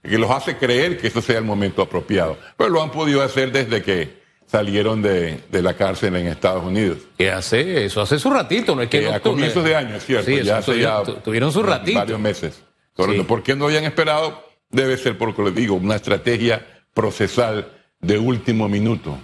que 0.07 0.19
los 0.19 0.31
hace 0.31 0.57
creer 0.57 0.99
que 0.99 1.09
eso 1.09 1.21
sea 1.21 1.39
el 1.39 1.45
momento 1.45 1.83
apropiado. 1.83 2.39
Pero 2.57 2.71
lo 2.71 2.83
han 2.83 2.91
podido 2.91 3.23
hacer 3.23 3.53
desde 3.53 3.83
que 3.83 4.23
salieron 4.47 5.03
de, 5.03 5.41
la 5.51 5.75
cárcel 5.75 6.17
en 6.17 6.29
Estados 6.29 6.65
Unidos. 6.65 6.99
¿Qué 7.19 7.31
hace? 7.31 7.85
Eso 7.85 8.01
hace 8.01 8.19
su 8.19 8.31
ratito, 8.31 8.75
no 8.75 8.83
es 8.83 8.89
que... 8.89 9.05
Eh, 9.05 9.13
a 9.13 9.21
comienzos 9.21 9.65
de 9.65 9.75
año, 9.75 9.99
cierto. 10.01 10.31
Sí, 10.31 10.43
ya 10.43 10.63
tuvieron, 11.23 11.53
su 11.53 11.63
ratito. 11.63 11.99
Varios 11.99 12.21
meses. 12.21 12.63
¿Por 12.95 13.43
qué 13.43 13.57
no 13.57 13.67
habían 13.67 13.85
esperado? 13.85 14.45
Debe 14.71 14.97
ser, 14.97 15.19
porque 15.19 15.43
les 15.43 15.55
digo, 15.55 15.75
una 15.75 15.97
estrategia 15.97 16.65
procesal 16.95 17.73
de 18.01 18.19
último 18.19 18.69
minuto. 18.69 19.19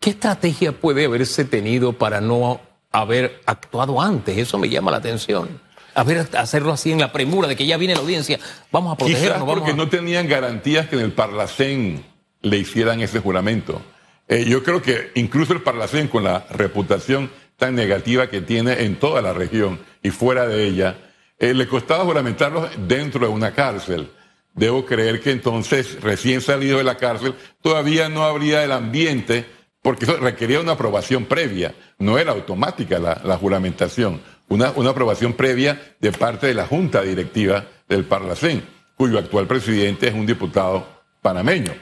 ¿Qué 0.00 0.10
estrategia 0.10 0.72
puede 0.72 1.06
haberse 1.06 1.44
tenido 1.44 1.92
para 1.92 2.20
no 2.20 2.60
haber 2.92 3.40
actuado 3.46 4.00
antes? 4.00 4.36
Eso 4.38 4.58
me 4.58 4.68
llama 4.68 4.90
la 4.90 4.98
atención 4.98 5.67
a 5.98 6.04
ver, 6.04 6.28
hacerlo 6.38 6.72
así 6.72 6.92
en 6.92 7.00
la 7.00 7.10
premura 7.10 7.48
de 7.48 7.56
que 7.56 7.66
ya 7.66 7.76
viene 7.76 7.94
la 7.94 8.00
audiencia, 8.00 8.38
vamos 8.70 8.92
a 8.92 8.96
protegernos. 8.96 9.42
Quizás 9.42 9.54
porque 9.54 9.74
no 9.74 9.88
tenían 9.88 10.28
garantías 10.28 10.88
que 10.88 10.94
en 10.94 11.02
el 11.02 11.12
Parlacén 11.12 12.04
le 12.40 12.56
hicieran 12.58 13.00
ese 13.00 13.18
juramento. 13.18 13.82
Eh, 14.28 14.44
yo 14.46 14.62
creo 14.62 14.80
que 14.80 15.10
incluso 15.16 15.54
el 15.54 15.62
Parlacén, 15.62 16.06
con 16.06 16.22
la 16.22 16.46
reputación 16.50 17.30
tan 17.56 17.74
negativa 17.74 18.28
que 18.28 18.40
tiene 18.40 18.84
en 18.84 19.00
toda 19.00 19.20
la 19.20 19.32
región 19.32 19.80
y 20.00 20.10
fuera 20.10 20.46
de 20.46 20.66
ella, 20.68 20.98
eh, 21.40 21.52
le 21.52 21.66
costaba 21.66 22.04
juramentarlos 22.04 22.70
dentro 22.86 23.26
de 23.26 23.32
una 23.32 23.52
cárcel. 23.52 24.08
Debo 24.54 24.86
creer 24.86 25.20
que 25.20 25.32
entonces, 25.32 26.00
recién 26.00 26.40
salido 26.40 26.78
de 26.78 26.84
la 26.84 26.96
cárcel, 26.96 27.34
todavía 27.60 28.08
no 28.08 28.22
habría 28.22 28.62
el 28.62 28.70
ambiente, 28.70 29.46
porque 29.82 30.04
eso 30.04 30.16
requería 30.20 30.60
una 30.60 30.72
aprobación 30.72 31.26
previa, 31.26 31.74
no 31.98 32.18
era 32.18 32.32
automática 32.32 32.98
la, 32.98 33.20
la 33.24 33.36
juramentación 33.36 34.20
una, 34.48 34.68
aprobación 34.68 35.34
previa 35.34 35.80
de 36.00 36.12
parte 36.12 36.46
de 36.46 36.54
la 36.54 36.66
Junta 36.66 37.02
Directiva 37.02 37.66
del 37.88 38.04
Parlacén, 38.04 38.62
cuyo 38.96 39.18
actual 39.18 39.46
presidente 39.46 40.08
es 40.08 40.14
un 40.14 40.26
diputado 40.26 40.86
panameño. 41.22 41.72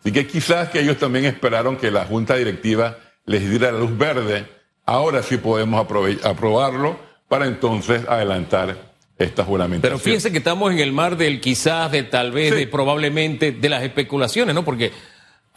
Así 0.00 0.12
que 0.12 0.26
quizás 0.26 0.68
que 0.68 0.80
ellos 0.80 0.98
también 0.98 1.24
esperaron 1.24 1.76
que 1.76 1.90
la 1.90 2.04
Junta 2.04 2.36
Directiva 2.36 2.98
les 3.24 3.48
diera 3.48 3.72
la 3.72 3.78
luz 3.78 3.96
verde. 3.96 4.46
Ahora 4.84 5.22
sí 5.22 5.36
podemos 5.36 5.80
aprobarlo 6.24 6.98
para 7.28 7.46
entonces 7.46 8.02
adelantar 8.08 8.76
esta 9.18 9.44
juramentación. 9.44 9.82
Pero 9.82 9.98
fíjense 9.98 10.32
que 10.32 10.38
estamos 10.38 10.72
en 10.72 10.78
el 10.78 10.92
mar 10.92 11.16
del 11.16 11.40
quizás, 11.40 11.90
de 11.90 12.04
tal 12.04 12.30
vez, 12.32 12.54
de 12.54 12.66
probablemente, 12.66 13.52
de 13.52 13.68
las 13.68 13.82
especulaciones, 13.82 14.54
¿no? 14.54 14.64
Porque 14.64 14.92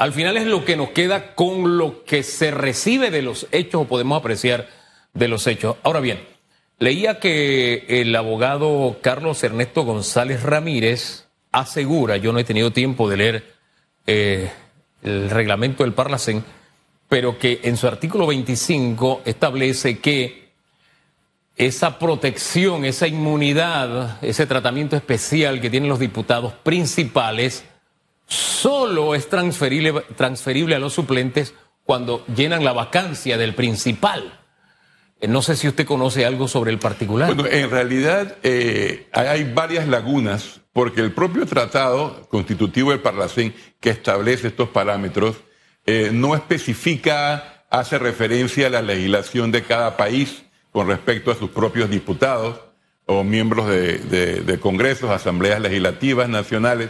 al 0.01 0.13
final 0.13 0.36
es 0.38 0.48
lo 0.48 0.65
que 0.65 0.75
nos 0.75 0.89
queda 0.89 1.36
con 1.36 1.77
lo 1.77 2.03
que 2.05 2.24
se 2.24 2.50
recibe 2.51 3.12
de 3.12 3.22
los 3.22 3.48
hechos 3.51 3.81
o 3.81 3.88
podemos 3.88 4.20
apreciar 4.20 4.67
de 5.13 5.27
los 5.27 5.46
hechos. 5.46 5.75
Ahora 5.84 6.00
bien, 6.00 6.20
Leía 6.81 7.20
que 7.20 7.86
el 7.88 8.15
abogado 8.15 8.98
Carlos 9.03 9.43
Ernesto 9.43 9.84
González 9.84 10.41
Ramírez 10.41 11.27
asegura, 11.51 12.17
yo 12.17 12.34
no 12.34 12.39
he 12.39 12.43
tenido 12.43 12.72
tiempo 12.72 13.08
de 13.08 13.17
leer 13.17 13.53
eh, 14.08 14.51
el 15.03 15.29
reglamento 15.29 15.84
del 15.84 15.93
Parlacén, 15.93 16.43
pero 17.08 17.38
que 17.38 17.60
en 17.65 17.77
su 17.77 17.88
artículo 17.88 18.25
25 18.25 19.22
establece 19.25 20.00
que 20.00 20.50
esa 21.55 22.00
protección, 22.00 22.84
esa 22.84 23.08
inmunidad, 23.08 24.17
ese 24.24 24.48
tratamiento 24.48 24.96
especial 24.96 25.62
que 25.62 25.70
tienen 25.70 25.88
los 25.88 26.00
diputados 26.00 26.53
principales, 26.63 27.63
solo 28.32 29.14
es 29.14 29.28
transferible, 29.28 29.92
transferible 30.16 30.76
a 30.76 30.80
los 30.80 30.94
suplentes 30.94 31.54
cuando 31.84 32.26
llenan 32.28 32.64
la 32.64 32.72
vacancia 32.72 33.38
del 33.38 33.56
principal. 33.56 34.40
Eh, 35.20 35.28
no 35.28 35.42
sé 35.42 35.58
si 35.58 35.68
usted 35.68 35.86
conoce 35.86 36.26
algo 36.26 36.48
sobre 36.48 36.72
el 36.72 36.80
particular. 36.80 37.34
Bueno, 37.34 37.50
en 37.52 37.70
realidad 37.70 38.38
eh, 38.44 39.10
hay 39.12 39.52
varias 39.54 39.86
lagunas 39.88 40.62
porque 40.72 41.02
el 41.02 41.12
propio 41.12 41.46
tratado 41.46 42.26
constitutivo 42.30 42.92
del 42.92 43.02
Parlacén 43.02 43.54
que 43.82 43.90
establece 43.90 44.48
estos 44.48 44.70
parámetros 44.70 45.36
eh, 45.86 46.12
no 46.14 46.34
especifica, 46.34 47.66
hace 47.70 48.00
referencia 48.00 48.68
a 48.68 48.70
la 48.70 48.82
legislación 48.82 49.52
de 49.52 49.64
cada 49.64 49.98
país 49.98 50.44
con 50.72 50.88
respecto 50.88 51.32
a 51.32 51.36
sus 51.36 51.50
propios 51.50 51.90
diputados 51.90 52.62
o 53.06 53.26
miembros 53.26 53.68
de, 53.68 53.98
de 53.98 54.60
congresos, 54.62 55.10
asambleas 55.10 55.60
legislativas 55.60 56.30
nacionales, 56.30 56.90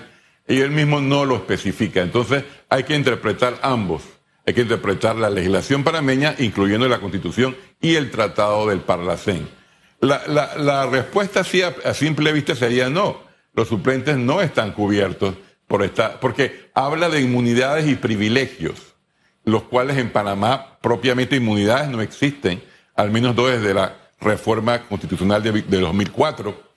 y 0.52 0.60
él 0.60 0.72
mismo 0.72 1.00
no 1.00 1.24
lo 1.24 1.38
especifica. 1.38 2.02
Entonces 2.02 2.44
hay 2.70 2.84
que 2.84 2.96
interpretar 2.96 3.58
ambos. 3.62 4.04
Hay 4.46 4.54
que 4.54 4.62
interpretar 4.62 5.16
la 5.16 5.30
legislación 5.30 5.84
panameña, 5.84 6.36
incluyendo 6.40 6.90
la 6.90 7.00
Constitución 7.00 7.56
y 7.80 7.96
el 7.96 8.12
Tratado 8.12 8.68
del 8.68 8.82
Parlacén. 8.82 9.48
La, 10.02 10.88
respuesta 10.88 11.42
así 11.42 11.62
a, 11.62 11.94
simple 11.94 12.34
vista 12.34 12.56
sería 12.56 12.90
no. 12.90 13.22
Los 13.54 13.70
suplentes 13.70 14.18
no 14.18 14.42
están 14.42 14.74
cubiertos 14.74 15.36
por 15.68 15.84
esta, 15.84 16.20
porque 16.20 16.70
habla 16.74 17.08
de 17.08 17.22
inmunidades 17.22 17.88
y 17.88 17.96
privilegios, 17.96 18.96
los 19.46 19.64
cuales 19.64 19.98
en 19.98 20.12
Panamá 20.12 20.80
propiamente 20.82 21.38
inmunidades 21.38 21.88
no 21.90 22.02
existen, 22.02 22.62
al 22.96 23.10
menos 23.12 23.36
desde 23.38 23.74
la 23.74 23.96
reforma 24.20 24.82
constitucional 24.88 25.44
de 25.44 25.80
2004. 25.80 26.71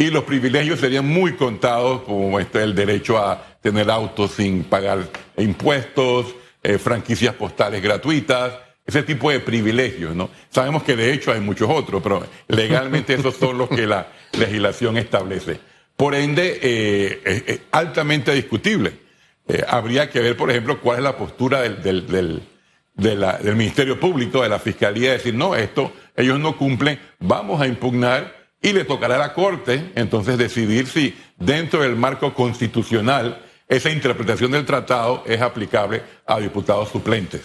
Y 0.00 0.10
los 0.10 0.24
privilegios 0.24 0.80
serían 0.80 1.06
muy 1.06 1.34
contados, 1.34 2.04
como 2.04 2.40
este, 2.40 2.62
el 2.62 2.74
derecho 2.74 3.18
a 3.18 3.58
tener 3.60 3.90
autos 3.90 4.30
sin 4.30 4.64
pagar 4.64 5.06
impuestos, 5.36 6.34
eh, 6.62 6.78
franquicias 6.78 7.34
postales 7.34 7.82
gratuitas, 7.82 8.54
ese 8.86 9.02
tipo 9.02 9.30
de 9.30 9.40
privilegios, 9.40 10.16
¿no? 10.16 10.30
Sabemos 10.48 10.84
que 10.84 10.96
de 10.96 11.12
hecho 11.12 11.32
hay 11.32 11.40
muchos 11.40 11.68
otros, 11.68 12.02
pero 12.02 12.26
legalmente 12.48 13.12
esos 13.12 13.36
son 13.36 13.58
los 13.58 13.68
que 13.68 13.86
la 13.86 14.06
legislación 14.32 14.96
establece. 14.96 15.60
Por 15.96 16.14
ende, 16.14 16.58
eh, 16.62 17.60
altamente 17.70 18.32
discutible. 18.32 18.94
Eh, 19.48 19.62
habría 19.68 20.08
que 20.08 20.20
ver, 20.20 20.34
por 20.34 20.50
ejemplo, 20.50 20.80
cuál 20.80 20.96
es 20.96 21.04
la 21.04 21.18
postura 21.18 21.60
del, 21.60 22.06
del, 22.06 22.40
del, 22.94 23.54
Ministerio 23.54 24.00
Público, 24.00 24.42
de 24.42 24.48
la 24.48 24.60
Fiscalía, 24.60 25.10
de 25.10 25.18
decir, 25.18 25.34
no, 25.34 25.54
esto 25.54 25.92
ellos 26.16 26.40
no 26.40 26.56
cumplen, 26.56 26.98
vamos 27.18 27.60
a 27.60 27.66
impugnar 27.66 28.39
y 28.62 28.72
le 28.72 28.84
tocará 28.84 29.16
a 29.16 29.18
la 29.18 29.34
Corte 29.34 29.92
entonces 29.94 30.38
decidir 30.38 30.86
si 30.86 31.16
dentro 31.38 31.82
del 31.82 31.96
marco 31.96 32.34
constitucional 32.34 33.42
esa 33.68 33.90
interpretación 33.90 34.50
del 34.50 34.66
tratado 34.66 35.22
es 35.26 35.40
aplicable 35.40 36.02
a 36.26 36.40
diputados 36.40 36.88
suplentes. 36.88 37.42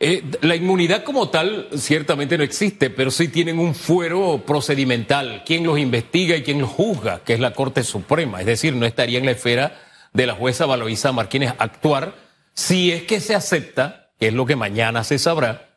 Eh, 0.00 0.22
la 0.42 0.54
inmunidad 0.54 1.02
como 1.02 1.28
tal 1.28 1.68
ciertamente 1.76 2.38
no 2.38 2.44
existe, 2.44 2.88
pero 2.88 3.10
sí 3.10 3.28
tienen 3.28 3.58
un 3.58 3.74
fuero 3.74 4.42
procedimental. 4.46 5.42
¿Quién 5.44 5.64
los 5.64 5.78
investiga 5.78 6.36
y 6.36 6.42
quién 6.42 6.60
los 6.60 6.70
juzga? 6.70 7.20
Que 7.24 7.34
es 7.34 7.40
la 7.40 7.52
Corte 7.52 7.82
Suprema. 7.82 8.40
Es 8.40 8.46
decir, 8.46 8.74
no 8.74 8.86
estaría 8.86 9.18
en 9.18 9.26
la 9.26 9.32
esfera 9.32 9.76
de 10.12 10.26
la 10.26 10.34
jueza 10.34 10.66
Valoisa 10.66 11.12
Martínez 11.12 11.52
actuar 11.58 12.14
si 12.54 12.92
es 12.92 13.02
que 13.02 13.20
se 13.20 13.34
acepta, 13.34 14.10
que 14.18 14.28
es 14.28 14.34
lo 14.34 14.46
que 14.46 14.56
mañana 14.56 15.04
se 15.04 15.18
sabrá, 15.18 15.67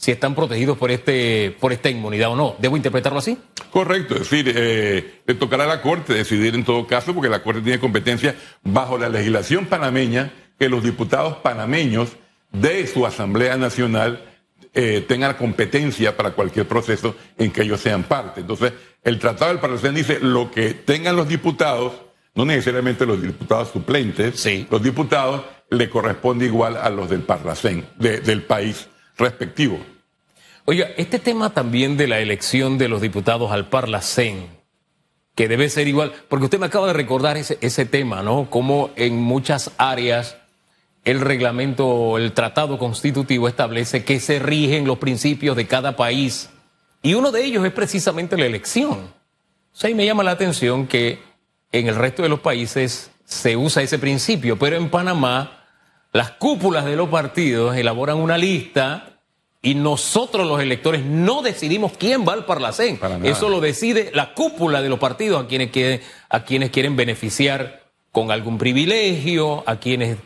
si 0.00 0.10
están 0.10 0.34
protegidos 0.34 0.78
por, 0.78 0.90
este, 0.90 1.54
por 1.60 1.74
esta 1.74 1.90
inmunidad 1.90 2.30
o 2.30 2.36
no. 2.36 2.56
¿Debo 2.58 2.74
interpretarlo 2.74 3.18
así? 3.18 3.36
Correcto, 3.70 4.14
es 4.14 4.20
decir, 4.20 4.50
eh, 4.56 5.20
le 5.26 5.34
tocará 5.34 5.64
a 5.64 5.66
la 5.66 5.82
Corte 5.82 6.14
decidir 6.14 6.54
en 6.54 6.64
todo 6.64 6.86
caso, 6.86 7.12
porque 7.14 7.28
la 7.28 7.42
Corte 7.42 7.60
tiene 7.60 7.78
competencia 7.78 8.34
bajo 8.62 8.96
la 8.96 9.10
legislación 9.10 9.66
panameña, 9.66 10.32
que 10.58 10.70
los 10.70 10.82
diputados 10.82 11.36
panameños 11.36 12.12
de 12.50 12.86
su 12.86 13.04
Asamblea 13.04 13.58
Nacional 13.58 14.24
eh, 14.72 15.04
tengan 15.06 15.34
competencia 15.34 16.16
para 16.16 16.30
cualquier 16.30 16.66
proceso 16.66 17.14
en 17.36 17.50
que 17.50 17.60
ellos 17.60 17.82
sean 17.82 18.04
parte. 18.04 18.40
Entonces, 18.40 18.72
el 19.04 19.18
Tratado 19.18 19.50
del 19.50 19.60
Parlacén 19.60 19.94
dice 19.94 20.18
lo 20.18 20.50
que 20.50 20.72
tengan 20.72 21.14
los 21.14 21.28
diputados, 21.28 21.92
no 22.34 22.46
necesariamente 22.46 23.04
los 23.04 23.20
diputados 23.20 23.68
suplentes, 23.68 24.48
los 24.70 24.82
diputados 24.82 25.42
le 25.68 25.90
corresponde 25.90 26.46
igual 26.46 26.78
a 26.78 26.88
los 26.88 27.10
del 27.10 27.20
Parlacén, 27.20 27.84
del 27.98 28.42
país 28.44 28.88
respectivo. 29.20 29.78
Oiga, 30.64 30.88
este 30.96 31.18
tema 31.18 31.50
también 31.50 31.96
de 31.96 32.08
la 32.08 32.18
elección 32.18 32.78
de 32.78 32.88
los 32.88 33.00
diputados 33.00 33.52
al 33.52 33.68
Parlacén, 33.68 34.46
que 35.34 35.48
debe 35.48 35.68
ser 35.68 35.88
igual, 35.88 36.12
porque 36.28 36.44
usted 36.46 36.58
me 36.58 36.66
acaba 36.66 36.88
de 36.88 36.92
recordar 36.92 37.36
ese, 37.36 37.58
ese 37.60 37.86
tema, 37.86 38.22
¿no? 38.22 38.50
Como 38.50 38.90
en 38.96 39.16
muchas 39.16 39.70
áreas 39.78 40.36
el 41.04 41.20
reglamento, 41.20 42.18
el 42.18 42.32
tratado 42.32 42.78
constitutivo 42.78 43.48
establece 43.48 44.04
que 44.04 44.20
se 44.20 44.38
rigen 44.38 44.86
los 44.86 44.98
principios 44.98 45.56
de 45.56 45.66
cada 45.66 45.96
país. 45.96 46.50
Y 47.02 47.14
uno 47.14 47.30
de 47.30 47.44
ellos 47.44 47.64
es 47.64 47.72
precisamente 47.72 48.36
la 48.36 48.44
elección. 48.44 48.98
O 49.72 49.76
sea, 49.76 49.88
y 49.88 49.94
me 49.94 50.04
llama 50.04 50.22
la 50.22 50.32
atención 50.32 50.86
que 50.86 51.22
en 51.72 51.86
el 51.86 51.94
resto 51.94 52.22
de 52.22 52.28
los 52.28 52.40
países 52.40 53.10
se 53.24 53.56
usa 53.56 53.82
ese 53.82 53.98
principio, 53.98 54.58
pero 54.58 54.76
en 54.76 54.90
Panamá 54.90 55.64
las 56.12 56.32
cúpulas 56.32 56.84
de 56.84 56.96
los 56.96 57.08
partidos 57.08 57.76
elaboran 57.76 58.16
una 58.18 58.36
lista 58.36 59.09
y 59.62 59.74
nosotros 59.74 60.46
los 60.46 60.60
electores 60.60 61.04
no 61.04 61.42
decidimos 61.42 61.92
quién 61.98 62.26
va 62.26 62.32
al 62.32 62.46
Parlacén. 62.46 62.98
Eso 63.22 63.48
lo 63.48 63.60
decide 63.60 64.10
la 64.14 64.32
cúpula 64.32 64.80
de 64.80 64.88
los 64.88 64.98
partidos 64.98 65.44
a 65.44 65.46
quienes, 65.46 65.70
quieren, 65.70 66.00
a 66.30 66.44
quienes 66.44 66.70
quieren 66.70 66.96
beneficiar 66.96 67.82
con 68.10 68.30
algún 68.30 68.56
privilegio, 68.56 69.62
a 69.66 69.76
quienes 69.76 70.16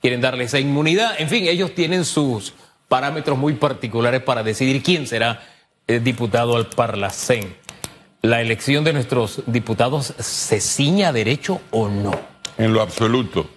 quieren 0.00 0.20
darle 0.20 0.44
esa 0.44 0.58
inmunidad. 0.58 1.14
En 1.18 1.28
fin, 1.28 1.46
ellos 1.46 1.74
tienen 1.74 2.04
sus 2.04 2.52
parámetros 2.88 3.38
muy 3.38 3.54
particulares 3.54 4.22
para 4.22 4.42
decidir 4.42 4.82
quién 4.82 5.06
será 5.06 5.42
el 5.86 6.04
diputado 6.04 6.56
al 6.56 6.66
Parlacén. 6.66 7.56
¿La 8.20 8.42
elección 8.42 8.84
de 8.84 8.92
nuestros 8.92 9.42
diputados 9.46 10.14
se 10.18 10.60
ciña 10.60 11.12
derecho 11.12 11.62
o 11.70 11.88
no? 11.88 12.12
En 12.58 12.74
lo 12.74 12.82
absoluto. 12.82 13.48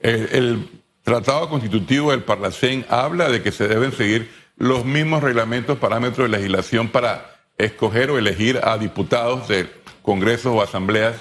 el 0.00 0.66
Tratado 1.08 1.48
Constitutivo 1.48 2.10
del 2.10 2.22
Parlacén 2.22 2.84
habla 2.90 3.30
de 3.30 3.42
que 3.42 3.50
se 3.50 3.66
deben 3.66 3.92
seguir 3.92 4.30
los 4.58 4.84
mismos 4.84 5.22
reglamentos, 5.22 5.78
parámetros 5.78 6.30
de 6.30 6.36
legislación 6.36 6.88
para 6.88 7.38
escoger 7.56 8.10
o 8.10 8.18
elegir 8.18 8.60
a 8.62 8.76
diputados 8.76 9.48
de 9.48 9.70
congresos 10.02 10.52
o 10.54 10.60
asambleas. 10.60 11.16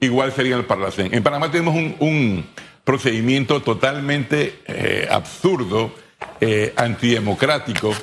Igual 0.00 0.32
sería 0.32 0.56
el 0.56 0.64
Parlacén. 0.64 1.12
En 1.14 1.22
Panamá 1.22 1.50
tenemos 1.50 1.74
un, 1.74 2.46
procedimiento 2.84 3.62
totalmente 3.62 4.58
eh, 4.66 5.06
absurdo, 5.08 5.94
eh, 6.40 6.72
antidemocrático, 6.76 7.94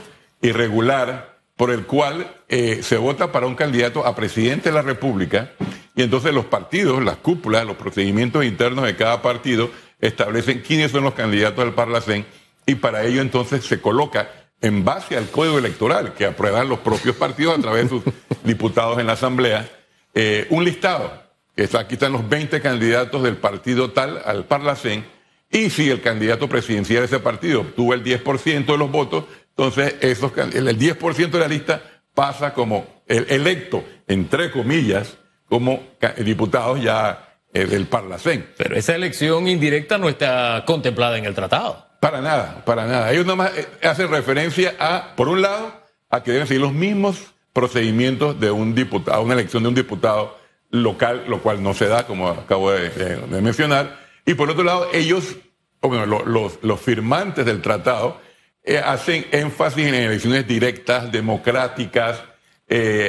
irregular, 0.42 1.40
por 1.58 1.72
el 1.72 1.86
cual 1.86 2.34
eh, 2.48 2.80
se 2.82 2.96
vota 2.96 3.34
para 3.34 3.46
un 3.46 3.56
candidato 3.56 4.06
a 4.06 4.16
presidente 4.16 4.70
de 4.70 4.76
la 4.76 4.82
República 4.82 5.52
y 5.94 6.04
entonces 6.04 6.34
los 6.34 6.46
partidos, 6.46 7.04
las 7.04 7.18
cúpulas, 7.18 7.66
los 7.66 7.76
procedimientos 7.76 8.46
internos 8.46 8.86
de 8.86 8.96
cada 8.96 9.22
partido 9.22 9.70
establecen 10.00 10.64
quiénes 10.66 10.92
son 10.92 11.04
los 11.04 11.14
candidatos 11.14 11.62
al 11.62 11.74
Parlacén 11.74 12.26
y 12.66 12.76
para 12.76 13.04
ello 13.04 13.20
entonces 13.20 13.66
se 13.66 13.82
coloca 13.82 14.30
en 14.62 14.84
base 14.84 15.18
al 15.18 15.30
código 15.30 15.58
electoral 15.58 16.14
que 16.14 16.26
aprueban 16.26 16.68
los 16.70 16.80
propios 16.80 17.16
partidos 17.16 17.58
a 17.58 17.62
través 17.62 17.84
de 17.84 17.90
sus 17.90 18.04
diputados 18.44 19.00
en 19.00 19.08
la 19.08 19.14
Asamblea, 19.14 19.70
eh, 20.14 20.48
un 20.50 20.64
listado. 20.64 21.28
Que 21.56 21.64
está, 21.64 21.80
aquí 21.80 21.96
están 21.96 22.14
los 22.14 22.28
20 22.28 22.62
candidatos 22.62 23.22
del 23.22 23.38
partido 23.38 23.92
tal 23.92 24.22
al 24.26 24.46
Parlacén 24.46 25.06
y 25.52 25.70
si 25.70 25.90
el 25.90 26.02
candidato 26.02 26.48
presidencial 26.48 27.02
de 27.02 27.06
ese 27.06 27.20
partido 27.20 27.62
obtuvo 27.62 27.94
el 27.94 28.04
10% 28.04 28.66
de 28.66 28.78
los 28.78 28.92
votos, 28.92 29.26
entonces 29.50 29.96
esos, 30.02 30.32
el 30.38 30.80
10% 30.80 31.30
de 31.32 31.40
la 31.40 31.48
lista 31.48 31.82
pasa 32.14 32.54
como 32.54 33.02
el 33.08 33.26
electo, 33.30 33.84
entre 34.08 34.52
comillas, 34.52 35.18
como 35.48 35.84
diputados 36.18 36.82
ya 36.82 37.38
eh, 37.52 37.66
del 37.66 37.88
Parlacén. 37.88 38.48
Pero 38.58 38.76
esa 38.76 38.96
elección 38.96 39.48
indirecta 39.48 39.98
no 39.98 40.08
está 40.08 40.64
contemplada 40.68 41.18
en 41.18 41.26
el 41.26 41.34
tratado. 41.34 41.89
Para 42.00 42.22
nada, 42.22 42.64
para 42.66 42.86
nada. 42.86 43.12
Ellos 43.12 43.26
nomás 43.26 43.56
eh, 43.58 43.68
hacen 43.84 44.10
referencia 44.10 44.76
a, 44.80 45.16
por 45.16 45.28
un 45.28 45.42
lado, 45.42 45.74
a 46.10 46.24
que 46.24 46.32
deben 46.32 46.48
seguir 46.48 46.62
los 46.62 46.74
mismos 46.74 47.34
procedimientos 47.54 48.40
de 48.40 48.52
un 48.52 48.74
diputado, 48.74 49.22
una 49.22 49.34
elección 49.34 49.64
de 49.64 49.70
un 49.70 49.76
diputado 49.76 50.38
local, 50.72 51.26
lo 51.28 51.42
cual 51.42 51.62
no 51.62 51.74
se 51.74 51.88
da, 51.88 52.08
como 52.08 52.30
acabo 52.30 52.72
de, 52.72 53.18
mencionar. 53.42 54.00
Y 54.26 54.36
por 54.36 54.50
otro 54.50 54.64
lado, 54.64 54.88
ellos, 54.94 55.36
bueno, 55.82 56.06
los, 56.06 56.80
firmantes 56.80 57.46
del 57.46 57.62
tratado, 57.62 58.22
eh, 58.64 58.78
hacen 58.78 59.26
énfasis 59.32 59.88
en 59.88 59.96
elecciones 59.96 60.48
directas, 60.48 61.12
democráticas, 61.12 62.24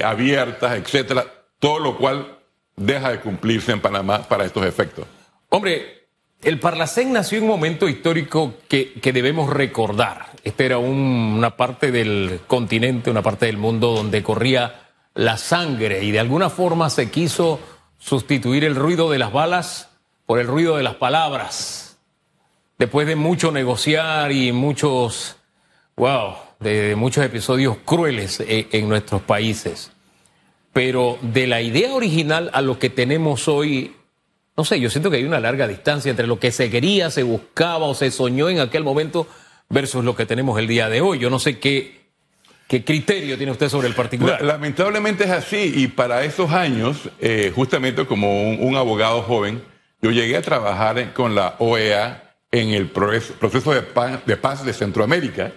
abiertas, 0.02 0.78
etcétera, 0.78 1.26
todo 1.58 1.80
lo 1.80 1.98
cual 1.98 2.38
deja 2.76 3.10
de 3.10 3.20
cumplirse 3.20 3.72
en 3.72 3.80
Panamá 3.80 4.22
para 4.22 4.46
estos 4.46 4.64
efectos. 4.64 5.04
Hombre, 5.50 5.99
el 6.42 6.58
Parlacén 6.58 7.12
nació 7.12 7.38
en 7.38 7.44
un 7.44 7.50
momento 7.50 7.88
histórico 7.88 8.54
que, 8.66 8.98
debemos 9.02 9.50
recordar. 9.50 10.30
Esta 10.42 10.64
era 10.64 10.78
una 10.78 11.56
parte 11.56 11.92
del 11.92 12.40
continente, 12.46 13.10
una 13.10 13.22
parte 13.22 13.46
del 13.46 13.58
mundo 13.58 13.92
donde 13.92 14.22
corría 14.22 14.88
la 15.14 15.36
sangre 15.36 16.02
y 16.02 16.12
de 16.12 16.20
alguna 16.20 16.48
forma 16.48 16.88
se 16.88 17.10
quiso 17.10 17.60
sustituir 17.98 18.64
el 18.64 18.74
ruido 18.74 19.10
de 19.10 19.18
las 19.18 19.32
balas 19.32 19.90
por 20.24 20.38
el 20.38 20.46
ruido 20.46 20.76
de 20.76 20.82
las 20.82 20.94
palabras. 20.94 21.98
Después 22.78 23.06
de 23.06 23.16
mucho 23.16 23.52
negociar 23.52 24.32
y 24.32 24.52
muchos, 24.52 25.36
wow, 25.96 26.36
de, 26.58 26.96
muchos 26.96 27.22
episodios 27.22 27.76
crueles 27.84 28.40
en, 28.40 28.66
en 28.72 28.88
nuestros 28.88 29.20
países. 29.20 29.92
Pero 30.72 31.18
de 31.20 31.46
la 31.46 31.60
idea 31.60 31.92
original 31.92 32.50
a 32.54 32.62
lo 32.62 32.78
que 32.78 32.88
tenemos 32.88 33.46
hoy 33.48 33.94
no 34.60 34.64
sé, 34.66 34.78
yo 34.78 34.90
siento 34.90 35.10
que 35.10 35.16
hay 35.16 35.24
una 35.24 35.40
larga 35.40 35.66
distancia 35.66 36.10
entre 36.10 36.26
lo 36.26 36.38
que 36.38 36.52
se 36.52 36.68
quería, 36.68 37.08
se 37.08 37.22
buscaba 37.22 37.86
o 37.86 37.94
se 37.94 38.10
soñó 38.10 38.50
en 38.50 38.60
aquel 38.60 38.84
momento 38.84 39.26
versus 39.70 40.04
lo 40.04 40.14
que 40.14 40.26
tenemos 40.26 40.58
el 40.58 40.66
día 40.66 40.90
de 40.90 41.00
hoy. 41.00 41.18
Yo 41.18 41.30
no 41.30 41.38
sé 41.38 41.58
qué, 41.58 42.02
qué 42.68 42.84
criterio 42.84 43.38
tiene 43.38 43.52
usted 43.52 43.70
sobre 43.70 43.88
el 43.88 43.94
particular. 43.94 44.42
Lamentablemente 44.42 45.24
es 45.24 45.30
así 45.30 45.72
y 45.76 45.86
para 45.86 46.24
esos 46.24 46.50
años, 46.50 47.08
eh, 47.20 47.50
justamente 47.56 48.04
como 48.04 48.52
un, 48.52 48.76
abogado 48.76 49.22
joven, 49.22 49.62
yo 50.02 50.10
llegué 50.10 50.36
a 50.36 50.42
trabajar 50.42 51.14
con 51.14 51.34
la 51.34 51.54
OEA 51.58 52.34
en 52.52 52.68
el 52.68 52.90
proceso 52.90 53.72
de 53.72 53.80
paz, 53.80 54.26
de 54.26 54.36
paz 54.36 54.62
de 54.62 54.74
Centroamérica, 54.74 55.52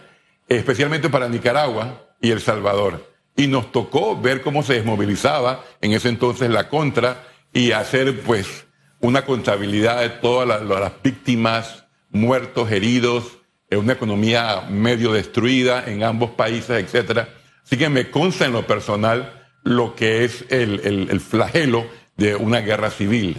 especialmente 0.48 1.10
para 1.10 1.28
Nicaragua 1.28 2.06
y 2.22 2.32
El 2.32 2.40
Salvador. 2.40 3.06
Y 3.36 3.48
nos 3.48 3.70
tocó 3.74 4.16
ver 4.16 4.42
cómo 4.42 4.64
se 4.64 4.76
desmovilizaba 4.76 5.66
en 5.82 5.92
ese 5.92 6.08
entonces 6.08 6.50
la 6.50 6.70
contra 6.70 7.22
y 7.52 7.74
hacer 7.74 8.22
pues 8.22 8.64
una 9.04 9.26
contabilidad 9.26 10.00
de 10.00 10.10
todas 10.10 10.48
las, 10.64 10.92
víctimas, 11.04 11.84
muertos, 12.10 12.72
heridos, 12.72 13.38
una 13.70 13.94
economía 13.94 14.62
medio 14.70 15.12
destruida 15.12 15.84
en 15.86 16.04
ambos 16.04 16.32
países, 16.32 16.82
etcétera. 16.82 17.28
Así 17.66 17.76
que 17.76 17.90
me 17.90 18.10
consta 18.10 18.46
en 18.46 18.54
lo 18.54 18.66
personal 18.66 19.46
lo 19.64 19.94
que 19.94 20.24
es 20.24 20.46
el, 20.50 21.20
flagelo 21.20 21.86
de 22.16 22.36
una 22.36 22.62
guerra 22.62 22.92
civil. 22.92 23.36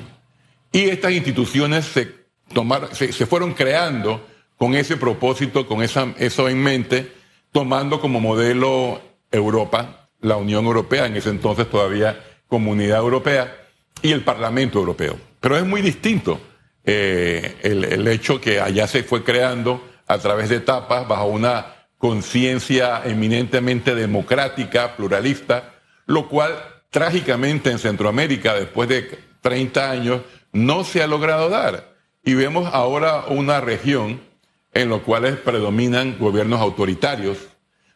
Y 0.71 0.91
estas 0.91 1.13
instituciones 1.13 1.87
se, 1.87 2.13
se, 2.93 3.27
fueron 3.27 3.55
creando 3.55 4.27
con 4.59 4.75
ese 4.75 4.99
propósito, 4.99 5.67
con 5.67 5.83
esa, 5.83 6.13
eso 6.19 6.47
en 6.51 6.63
mente, 6.63 7.11
tomando 7.53 8.03
como 8.03 8.21
modelo 8.21 9.01
Europa, 9.31 10.11
la 10.21 10.37
Unión 10.37 10.67
Europea, 10.67 11.07
en 11.07 11.17
ese 11.17 11.31
entonces 11.31 11.71
todavía 11.71 12.23
Comunidad 12.49 12.99
Europea, 12.99 13.57
y 14.03 14.13
el 14.13 14.23
Parlamento 14.23 14.79
Europeo. 14.79 15.17
Pero 15.45 15.59
es 15.59 15.67
muy 15.67 15.83
distinto 15.83 16.41
eh, 16.87 17.57
el, 17.61 18.09
hecho 18.09 18.41
que 18.41 18.61
allá 18.61 18.87
se 18.87 19.03
fue 19.03 19.23
creando 19.23 19.87
a 20.07 20.17
través 20.17 20.49
de 20.49 20.57
etapas 20.57 21.07
bajo 21.07 21.27
una 21.27 21.67
conciencia 21.99 23.03
eminentemente 23.05 23.95
democrática, 23.95 24.97
pluralista, 24.97 25.75
lo 26.07 26.31
cual 26.31 26.55
trágicamente 26.89 27.71
en 27.71 27.79
Centroamérica, 27.79 28.55
después 28.55 28.89
de 28.89 29.19
30 29.43 29.91
años, 29.91 30.23
no 30.55 30.83
se 30.83 31.03
ha 31.03 31.07
logrado 31.07 31.51
dar. 31.51 31.93
Y 32.25 32.33
vemos 32.33 32.73
ahora 32.73 33.27
una 33.29 33.61
región 33.61 34.23
en 34.73 34.89
la 34.89 35.01
cual 35.01 35.43
predominan 35.45 36.17
gobiernos 36.19 36.63
autoritarios, 36.63 37.37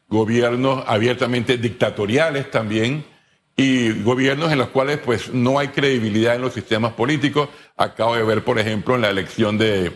gobiernos 0.06 0.84
abiertamente 0.86 1.56
dictatoriales 1.56 2.50
también, 2.50 3.06
y 3.60 4.04
gobiernos 4.04 4.52
en 4.52 4.58
los 4.58 4.68
cuales 4.68 4.98
pues 4.98 5.34
no 5.34 5.58
hay 5.58 5.68
credibilidad 5.68 6.36
en 6.36 6.42
los 6.42 6.54
sistemas 6.54 6.92
políticos. 6.92 7.48
Acabo 7.76 8.14
de 8.14 8.22
ver, 8.22 8.44
por 8.44 8.56
ejemplo, 8.60 8.94
en 8.94 9.00
la 9.00 9.10
elección 9.10 9.58
de, 9.58 9.92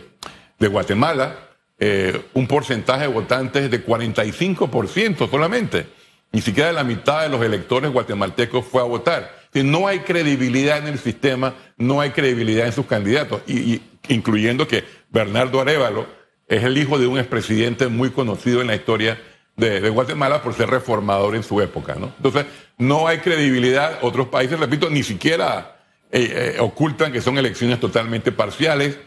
Guatemala, 0.59 1.49
eh, 1.79 2.25
un 2.33 2.45
porcentaje 2.45 3.03
de 3.03 3.07
votantes 3.07 3.71
de 3.71 3.85
45% 3.85 5.29
solamente. 5.29 5.87
Ni 6.33 6.41
siquiera 6.41 6.73
la 6.73 6.83
mitad 6.83 7.21
de 7.21 7.29
los 7.29 7.41
electores 7.41 7.91
guatemaltecos 7.91 8.65
fue 8.65 8.81
a 8.81 8.85
votar. 8.85 9.31
no 9.53 9.87
hay 9.87 9.99
credibilidad 9.99 10.79
en 10.79 10.87
el 10.87 10.99
sistema, 10.99 11.53
no 11.77 12.01
hay 12.01 12.09
credibilidad 12.09 12.65
en 12.65 12.73
sus 12.73 12.85
candidatos, 12.85 13.43
y, 13.47 13.81
incluyendo 14.09 14.67
que 14.67 14.83
Bernardo 15.09 15.61
Arevalo 15.61 16.05
es 16.49 16.63
el 16.63 16.77
hijo 16.77 16.99
de 16.99 17.07
un 17.07 17.17
expresidente 17.17 17.87
muy 17.87 18.09
conocido 18.09 18.59
en 18.59 18.67
la 18.67 18.75
historia 18.75 19.17
de, 19.55 19.89
Guatemala 19.89 20.41
por 20.41 20.53
ser 20.53 20.69
reformador 20.69 21.35
en 21.35 21.43
su 21.43 21.61
época. 21.61 21.95
¿no? 21.95 22.11
Entonces, 22.17 22.45
no 22.77 23.07
hay 23.07 23.19
credibilidad. 23.19 23.99
Otros 24.01 24.27
países, 24.27 24.59
repito, 24.59 24.89
ni 24.89 25.03
siquiera 25.03 25.77
eh, 26.11 26.55
eh, 26.55 26.59
ocultan 26.59 27.11
que 27.11 27.21
son 27.21 27.37
elecciones 27.37 27.79
totalmente 27.79 28.31
parciales, 28.31 28.97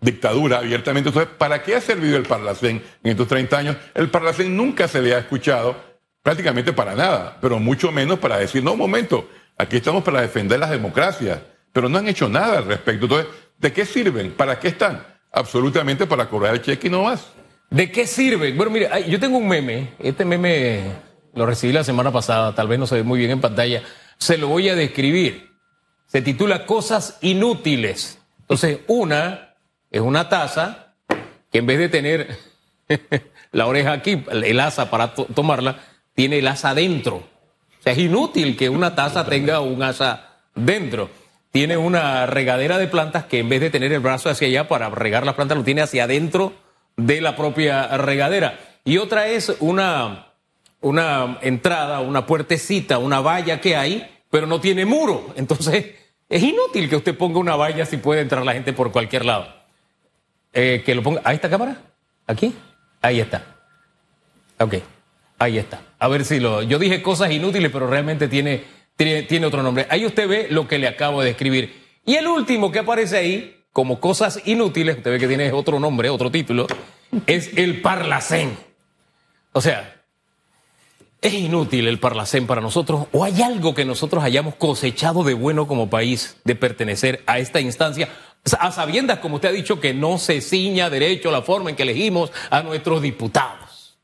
dictadura 0.00 0.58
abiertamente. 0.58 1.08
Entonces, 1.10 1.32
¿para 1.36 1.62
qué 1.62 1.76
ha 1.76 1.80
servido 1.80 2.16
el 2.16 2.24
Parlacén 2.24 2.82
en 3.02 3.10
estos 3.10 3.28
30 3.28 3.58
años? 3.58 3.76
El 3.94 4.10
Parlacén 4.10 4.56
nunca 4.56 4.88
se 4.88 5.00
le 5.00 5.14
ha 5.14 5.18
escuchado 5.18 5.76
prácticamente 6.22 6.72
para 6.72 6.94
nada, 6.94 7.36
pero 7.40 7.58
mucho 7.58 7.92
menos 7.92 8.18
para 8.18 8.38
decir, 8.38 8.64
no, 8.64 8.72
un 8.72 8.78
momento, 8.78 9.28
aquí 9.58 9.76
estamos 9.76 10.02
para 10.02 10.22
defender 10.22 10.58
las 10.58 10.70
democracias, 10.70 11.38
pero 11.72 11.88
no 11.88 11.98
han 11.98 12.08
hecho 12.08 12.28
nada 12.28 12.58
al 12.58 12.64
respecto. 12.64 13.04
Entonces, 13.04 13.32
¿de 13.58 13.72
qué 13.72 13.84
sirven? 13.84 14.32
¿Para 14.32 14.58
qué 14.58 14.68
están? 14.68 15.04
Absolutamente 15.30 16.06
para 16.06 16.28
cobrar 16.28 16.54
el 16.54 16.62
cheque 16.62 16.86
y 16.86 16.90
no 16.90 17.02
más. 17.04 17.26
¿De 17.70 17.90
qué 17.90 18.06
sirve? 18.06 18.52
Bueno, 18.52 18.70
mire, 18.70 18.88
yo 19.08 19.18
tengo 19.18 19.38
un 19.38 19.48
meme. 19.48 19.94
Este 19.98 20.24
meme 20.24 20.82
lo 21.34 21.46
recibí 21.46 21.72
la 21.72 21.84
semana 21.84 22.12
pasada, 22.12 22.54
tal 22.54 22.68
vez 22.68 22.78
no 22.78 22.86
se 22.86 22.96
ve 22.96 23.02
muy 23.02 23.18
bien 23.18 23.32
en 23.32 23.40
pantalla. 23.40 23.82
Se 24.18 24.38
lo 24.38 24.48
voy 24.48 24.68
a 24.68 24.74
describir. 24.74 25.50
Se 26.06 26.22
titula 26.22 26.66
Cosas 26.66 27.18
inútiles. 27.22 28.18
Entonces, 28.40 28.80
una 28.86 29.54
es 29.90 30.00
una 30.00 30.28
taza 30.28 30.94
que 31.50 31.58
en 31.58 31.66
vez 31.66 31.78
de 31.78 31.88
tener 31.88 32.38
la 33.52 33.66
oreja 33.66 33.92
aquí, 33.92 34.24
el 34.30 34.60
asa 34.60 34.90
para 34.90 35.14
tomarla, 35.14 35.80
tiene 36.14 36.38
el 36.38 36.46
asa 36.46 36.74
dentro. 36.74 37.16
O 37.16 37.82
sea, 37.82 37.92
es 37.92 37.98
inútil 37.98 38.56
que 38.56 38.68
una 38.68 38.94
taza 38.94 39.26
tenga 39.26 39.60
un 39.60 39.82
asa 39.82 40.38
dentro. 40.54 41.10
Tiene 41.50 41.76
una 41.76 42.26
regadera 42.26 42.78
de 42.78 42.86
plantas 42.86 43.24
que 43.24 43.40
en 43.40 43.48
vez 43.48 43.60
de 43.60 43.70
tener 43.70 43.92
el 43.92 44.00
brazo 44.00 44.30
hacia 44.30 44.48
allá 44.48 44.68
para 44.68 44.90
regar 44.90 45.26
las 45.26 45.34
plantas, 45.34 45.58
lo 45.58 45.64
tiene 45.64 45.82
hacia 45.82 46.04
adentro 46.04 46.63
de 46.96 47.20
la 47.20 47.36
propia 47.36 47.96
regadera. 47.96 48.58
Y 48.84 48.98
otra 48.98 49.28
es 49.28 49.56
una, 49.60 50.26
una 50.80 51.38
entrada, 51.42 52.00
una 52.00 52.26
puertecita, 52.26 52.98
una 52.98 53.20
valla 53.20 53.60
que 53.60 53.76
hay, 53.76 54.10
pero 54.30 54.46
no 54.46 54.60
tiene 54.60 54.84
muro. 54.84 55.32
Entonces, 55.36 55.94
es 56.28 56.42
inútil 56.42 56.88
que 56.88 56.96
usted 56.96 57.16
ponga 57.16 57.38
una 57.38 57.56
valla 57.56 57.86
si 57.86 57.96
puede 57.96 58.20
entrar 58.20 58.44
la 58.44 58.52
gente 58.52 58.72
por 58.72 58.92
cualquier 58.92 59.24
lado. 59.24 59.46
Eh, 60.52 60.82
que 60.84 60.94
lo 60.94 61.02
ponga. 61.02 61.20
¿Ahí 61.24 61.36
está 61.36 61.50
cámara? 61.50 61.78
¿Aquí? 62.26 62.54
Ahí 63.00 63.20
está. 63.20 63.44
Ok, 64.58 64.74
ahí 65.38 65.58
está. 65.58 65.82
A 65.98 66.08
ver 66.08 66.24
si 66.24 66.38
lo. 66.40 66.62
Yo 66.62 66.78
dije 66.78 67.02
cosas 67.02 67.30
inútiles, 67.32 67.70
pero 67.72 67.88
realmente 67.88 68.28
tiene, 68.28 68.64
tiene 68.96 69.46
otro 69.46 69.62
nombre. 69.62 69.86
Ahí 69.90 70.06
usted 70.06 70.28
ve 70.28 70.46
lo 70.50 70.68
que 70.68 70.78
le 70.78 70.88
acabo 70.88 71.22
de 71.22 71.30
escribir. 71.30 71.82
Y 72.06 72.14
el 72.14 72.26
último 72.26 72.70
que 72.70 72.80
aparece 72.80 73.16
ahí 73.16 73.53
como 73.74 73.98
cosas 73.98 74.40
inútiles, 74.44 74.98
usted 74.98 75.10
ve 75.10 75.18
que 75.18 75.26
tiene 75.26 75.50
otro 75.50 75.80
nombre, 75.80 76.08
otro 76.08 76.30
título, 76.30 76.68
es 77.26 77.50
el 77.56 77.82
Parlacén. 77.82 78.56
O 79.50 79.60
sea, 79.60 80.00
¿es 81.20 81.34
inútil 81.34 81.88
el 81.88 81.98
Parlacén 81.98 82.46
para 82.46 82.60
nosotros 82.60 83.08
o 83.10 83.24
hay 83.24 83.42
algo 83.42 83.74
que 83.74 83.84
nosotros 83.84 84.22
hayamos 84.22 84.54
cosechado 84.54 85.24
de 85.24 85.34
bueno 85.34 85.66
como 85.66 85.90
país 85.90 86.36
de 86.44 86.54
pertenecer 86.54 87.24
a 87.26 87.40
esta 87.40 87.60
instancia? 87.60 88.08
A 88.60 88.70
sabiendas, 88.70 89.18
como 89.18 89.36
usted 89.36 89.48
ha 89.48 89.52
dicho, 89.52 89.80
que 89.80 89.92
no 89.92 90.18
se 90.18 90.40
ciña 90.40 90.88
derecho 90.88 91.32
la 91.32 91.42
forma 91.42 91.70
en 91.70 91.74
que 91.74 91.82
elegimos 91.82 92.30
a 92.50 92.62
nuestros 92.62 93.02
diputados. 93.02 93.98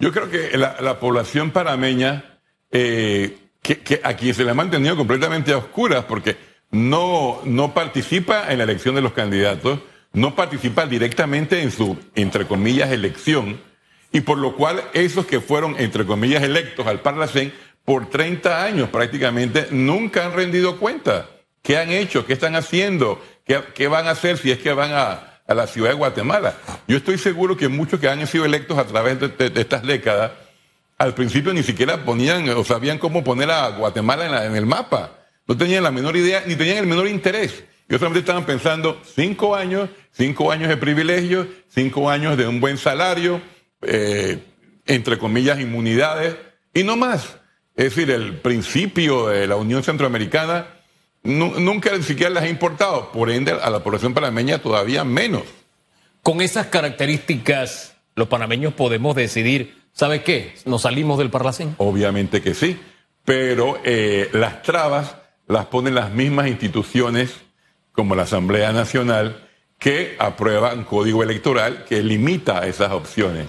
Yo 0.00 0.10
creo 0.10 0.28
que 0.28 0.58
la, 0.58 0.98
población 0.98 1.52
parameña, 1.52 2.40
eh, 2.72 3.38
que, 3.62 3.78
que, 3.78 4.00
a 4.02 4.14
quien 4.14 4.34
se 4.34 4.42
le 4.42 4.50
ha 4.50 4.54
mantenido 4.54 4.96
completamente 4.96 5.52
a 5.52 5.58
oscuras, 5.58 6.04
porque 6.04 6.47
no, 6.70 7.40
no 7.44 7.74
participa 7.74 8.50
en 8.50 8.58
la 8.58 8.64
elección 8.64 8.94
de 8.94 9.02
los 9.02 9.12
candidatos, 9.12 9.80
no 10.12 10.34
participa 10.34 10.86
directamente 10.86 11.62
en 11.62 11.70
su, 11.70 11.98
entre 12.14 12.46
comillas, 12.46 12.90
elección, 12.90 13.60
y 14.12 14.20
por 14.20 14.38
lo 14.38 14.56
cual 14.56 14.82
esos 14.94 15.26
que 15.26 15.40
fueron, 15.40 15.76
entre 15.78 16.06
comillas, 16.06 16.42
electos 16.42 16.86
al 16.86 17.00
Parlacén, 17.00 17.52
por 17.84 18.10
30 18.10 18.64
años 18.64 18.88
prácticamente, 18.90 19.68
nunca 19.70 20.26
han 20.26 20.34
rendido 20.34 20.78
cuenta. 20.78 21.26
¿Qué 21.62 21.76
han 21.78 21.90
hecho? 21.90 22.26
¿Qué 22.26 22.34
están 22.34 22.54
haciendo? 22.54 23.22
¿Qué, 23.44 23.88
van 23.88 24.06
a 24.06 24.10
hacer 24.10 24.36
si 24.36 24.50
es 24.50 24.58
que 24.58 24.72
van 24.72 24.92
a, 24.92 25.40
la 25.46 25.66
ciudad 25.66 25.90
de 25.90 25.96
Guatemala? 25.96 26.56
Yo 26.86 26.98
estoy 26.98 27.18
seguro 27.18 27.56
que 27.56 27.68
muchos 27.68 27.98
que 27.98 28.08
han 28.08 28.26
sido 28.26 28.44
electos 28.44 28.78
a 28.78 28.84
través 28.84 29.18
de, 29.20 29.52
estas 29.54 29.82
décadas, 29.82 30.32
al 30.98 31.14
principio 31.14 31.54
ni 31.54 31.62
siquiera 31.62 32.04
ponían 32.04 32.48
o 32.50 32.64
sabían 32.64 32.98
cómo 32.98 33.24
poner 33.24 33.50
a 33.50 33.68
Guatemala 33.70 34.44
en 34.44 34.56
el 34.56 34.66
mapa. 34.66 35.17
No 35.48 35.56
tenían 35.56 35.82
la 35.82 35.90
menor 35.90 36.14
idea, 36.16 36.44
ni 36.46 36.54
tenían 36.56 36.76
el 36.76 36.86
menor 36.86 37.08
interés. 37.08 37.64
Ellos 37.88 38.00
solamente 38.00 38.20
estaban 38.20 38.44
pensando 38.44 39.00
cinco 39.02 39.56
años, 39.56 39.88
cinco 40.12 40.52
años 40.52 40.68
de 40.68 40.76
privilegios, 40.76 41.46
cinco 41.68 42.10
años 42.10 42.36
de 42.36 42.46
un 42.46 42.60
buen 42.60 42.76
salario, 42.76 43.40
eh, 43.80 44.38
entre 44.84 45.16
comillas, 45.18 45.58
inmunidades, 45.58 46.36
y 46.74 46.84
no 46.84 46.96
más. 46.96 47.38
Es 47.74 47.94
decir, 47.94 48.10
el 48.10 48.34
principio 48.40 49.28
de 49.28 49.46
la 49.46 49.56
Unión 49.56 49.82
Centroamericana 49.82 50.66
nunca 51.22 51.96
ni 51.96 52.02
siquiera 52.02 52.30
las 52.30 52.44
ha 52.44 52.48
importado. 52.48 53.10
Por 53.10 53.30
ende, 53.30 53.52
a 53.52 53.70
la 53.70 53.82
población 53.82 54.12
panameña 54.12 54.58
todavía 54.58 55.02
menos. 55.02 55.44
Con 56.22 56.42
esas 56.42 56.66
características, 56.66 57.96
los 58.16 58.28
panameños 58.28 58.74
podemos 58.74 59.16
decidir, 59.16 59.78
¿sabe 59.92 60.22
qué? 60.22 60.54
¿Nos 60.66 60.82
salimos 60.82 61.18
del 61.18 61.30
Parlacén? 61.30 61.74
Obviamente 61.78 62.42
que 62.42 62.52
sí, 62.52 62.78
pero 63.24 63.80
eh, 63.84 64.28
las 64.32 64.62
trabas 64.62 65.16
las 65.48 65.66
ponen 65.66 65.94
las 65.94 66.12
mismas 66.12 66.48
instituciones 66.48 67.34
como 67.92 68.14
la 68.14 68.22
Asamblea 68.22 68.72
Nacional 68.72 69.48
que 69.78 70.16
aprueban 70.18 70.84
código 70.84 71.22
electoral 71.22 71.84
que 71.84 72.02
limita 72.02 72.66
esas 72.66 72.92
opciones. 72.92 73.46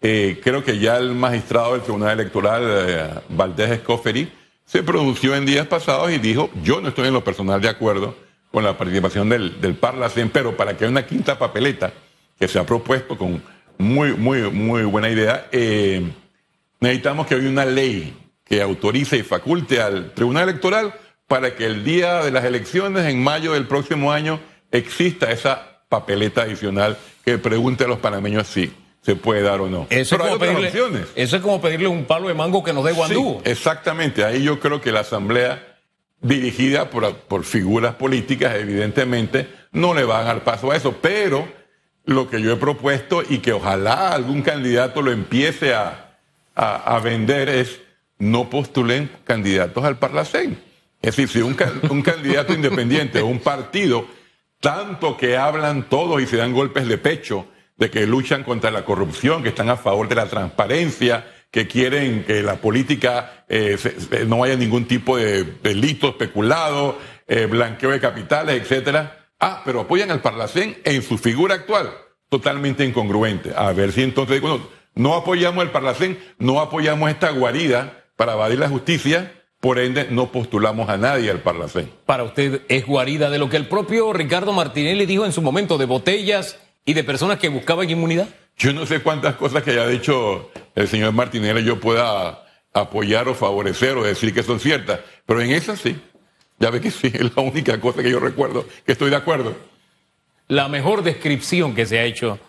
Eh, 0.00 0.40
creo 0.42 0.64
que 0.64 0.78
ya 0.78 0.96
el 0.96 1.14
magistrado 1.14 1.72
del 1.72 1.82
Tribunal 1.82 2.18
Electoral, 2.18 2.62
eh, 2.66 3.10
Valdés 3.28 3.70
Escoferi, 3.70 4.32
se 4.64 4.82
pronunció 4.82 5.36
en 5.36 5.44
días 5.44 5.66
pasados 5.66 6.10
y 6.10 6.18
dijo, 6.18 6.50
yo 6.62 6.80
no 6.80 6.88
estoy 6.88 7.08
en 7.08 7.14
lo 7.14 7.22
personal 7.22 7.60
de 7.60 7.68
acuerdo 7.68 8.16
con 8.50 8.64
la 8.64 8.76
participación 8.76 9.28
del, 9.28 9.60
del 9.60 9.74
Parlacén, 9.74 10.30
pero 10.30 10.56
para 10.56 10.76
que 10.76 10.84
haya 10.84 10.90
una 10.90 11.06
quinta 11.06 11.38
papeleta 11.38 11.92
que 12.38 12.48
se 12.48 12.58
ha 12.58 12.66
propuesto 12.66 13.16
con 13.16 13.42
muy, 13.78 14.12
muy, 14.14 14.50
muy 14.50 14.84
buena 14.84 15.08
idea, 15.08 15.48
eh, 15.52 16.02
necesitamos 16.80 17.26
que 17.26 17.34
haya 17.34 17.48
una 17.48 17.64
ley 17.64 18.16
que 18.44 18.62
autorice 18.62 19.18
y 19.18 19.22
faculte 19.22 19.80
al 19.80 20.12
Tribunal 20.12 20.48
Electoral 20.48 20.94
para 21.32 21.56
que 21.56 21.64
el 21.64 21.82
día 21.82 22.22
de 22.22 22.30
las 22.30 22.44
elecciones, 22.44 23.06
en 23.06 23.24
mayo 23.24 23.54
del 23.54 23.66
próximo 23.66 24.12
año, 24.12 24.38
exista 24.70 25.30
esa 25.30 25.80
papeleta 25.88 26.42
adicional 26.42 26.98
que 27.24 27.38
pregunte 27.38 27.84
a 27.84 27.88
los 27.88 28.00
panameños 28.00 28.46
si 28.46 28.70
se 29.00 29.16
puede 29.16 29.40
dar 29.40 29.62
o 29.62 29.70
no. 29.70 29.86
Eso, 29.88 30.16
es 30.16 30.20
como, 30.20 30.38
pedirle, 30.38 31.06
eso 31.14 31.36
es 31.36 31.42
como 31.42 31.58
pedirle 31.62 31.88
un 31.88 32.04
palo 32.04 32.28
de 32.28 32.34
mango 32.34 32.62
que 32.62 32.74
nos 32.74 32.84
dé 32.84 32.92
guandú. 32.92 33.40
exactamente, 33.44 34.26
ahí 34.26 34.42
yo 34.42 34.60
creo 34.60 34.82
que 34.82 34.92
la 34.92 35.00
Asamblea, 35.00 35.78
dirigida 36.20 36.90
por, 36.90 37.16
por 37.16 37.44
figuras 37.44 37.94
políticas, 37.94 38.54
evidentemente, 38.56 39.48
no 39.70 39.94
le 39.94 40.04
va 40.04 40.18
a 40.18 40.24
dar 40.24 40.44
paso 40.44 40.70
a 40.70 40.76
eso, 40.76 40.98
pero 41.00 41.48
lo 42.04 42.28
que 42.28 42.42
yo 42.42 42.52
he 42.52 42.56
propuesto 42.56 43.22
y 43.26 43.38
que 43.38 43.54
ojalá 43.54 44.12
algún 44.12 44.42
candidato 44.42 45.00
lo 45.00 45.10
empiece 45.10 45.72
a, 45.72 46.18
a, 46.54 46.98
vender 46.98 47.48
es 47.48 47.80
no 48.18 48.50
postulen 48.50 49.10
candidatos 49.24 49.82
al 49.82 49.98
Parlacén. 49.98 50.71
Es 51.02 51.16
decir, 51.16 51.28
si 51.28 51.42
un, 51.42 51.54
candidato 52.02 52.54
independiente 52.54 53.20
o 53.20 53.26
un 53.26 53.40
partido, 53.40 54.06
tanto 54.60 55.16
que 55.16 55.36
hablan 55.36 55.88
todos 55.88 56.22
y 56.22 56.26
se 56.26 56.36
dan 56.36 56.52
golpes 56.52 56.86
de 56.86 56.96
pecho, 56.96 57.48
de 57.76 57.90
que 57.90 58.06
luchan 58.06 58.44
contra 58.44 58.70
la 58.70 58.84
corrupción, 58.84 59.42
que 59.42 59.48
están 59.48 59.68
a 59.68 59.76
favor 59.76 60.08
de 60.08 60.14
la 60.14 60.26
transparencia, 60.26 61.26
que 61.50 61.66
quieren 61.66 62.24
que 62.24 62.42
la 62.42 62.56
política 62.56 63.44
eh, 63.48 63.76
no 64.28 64.44
haya 64.44 64.54
ningún 64.54 64.86
tipo 64.86 65.16
de 65.16 65.42
delito 65.42 66.10
especulado, 66.10 66.96
eh, 67.26 67.46
blanqueo 67.46 67.90
de 67.90 68.00
capitales, 68.00 68.62
etcétera. 68.62 69.28
Ah, 69.40 69.62
pero 69.64 69.80
apoyan 69.80 70.12
al 70.12 70.22
Parlacén 70.22 70.78
en 70.84 71.02
su 71.02 71.18
figura 71.18 71.56
actual, 71.56 71.92
totalmente 72.28 72.84
incongruente. 72.84 73.52
A 73.56 73.72
ver 73.72 73.90
si 73.90 74.04
entonces 74.04 74.40
bueno, 74.40 74.68
no 74.94 75.14
apoyamos 75.14 75.62
al 75.62 75.72
Parlacén, 75.72 76.16
no 76.38 76.60
apoyamos 76.60 77.10
esta 77.10 77.30
guarida 77.30 78.04
para 78.16 78.34
evadir 78.34 78.60
la 78.60 78.68
justicia, 78.68 79.32
por 79.62 79.78
ende 79.78 80.08
no 80.10 80.32
postulamos 80.32 80.88
a 80.88 80.96
nadie 80.96 81.30
al 81.30 81.38
Parlacén. 81.38 81.88
Para 82.04 82.24
usted 82.24 82.62
es 82.68 82.84
guarida 82.84 83.30
de 83.30 83.38
lo 83.38 83.48
que 83.48 83.56
el 83.56 83.68
propio 83.68 84.12
Ricardo 84.12 84.52
Martinelli 84.52 85.06
dijo 85.06 85.24
en 85.24 85.32
su 85.32 85.40
momento 85.40 85.78
de 85.78 85.84
botellas 85.84 86.58
y 86.84 86.94
de 86.94 87.04
personas 87.04 87.38
que 87.38 87.48
buscaban 87.48 87.88
inmunidad? 87.88 88.26
Yo 88.58 88.72
no 88.72 88.86
sé 88.86 88.98
cuántas 89.02 89.36
cosas 89.36 89.62
que 89.62 89.70
haya 89.70 89.86
dicho 89.86 90.50
el 90.74 90.88
señor 90.88 91.12
Martinelli 91.12 91.62
yo 91.62 91.78
pueda 91.78 92.44
apoyar 92.74 93.28
o 93.28 93.36
favorecer 93.36 93.96
o 93.96 94.02
decir 94.02 94.34
que 94.34 94.42
son 94.42 94.58
ciertas, 94.58 94.98
pero 95.26 95.40
en 95.40 95.52
esas 95.52 95.78
sí. 95.78 95.96
Ya 96.58 96.70
ve 96.70 96.80
que 96.80 96.90
sí, 96.90 97.12
es 97.14 97.36
la 97.36 97.42
única 97.42 97.80
cosa 97.80 98.02
que 98.02 98.10
yo 98.10 98.18
recuerdo 98.18 98.66
que 98.84 98.90
estoy 98.90 99.10
de 99.10 99.16
acuerdo. 99.16 99.54
La 100.48 100.66
mejor 100.66 101.04
descripción 101.04 101.76
que 101.76 101.86
se 101.86 102.00
ha 102.00 102.02
hecho 102.02 102.40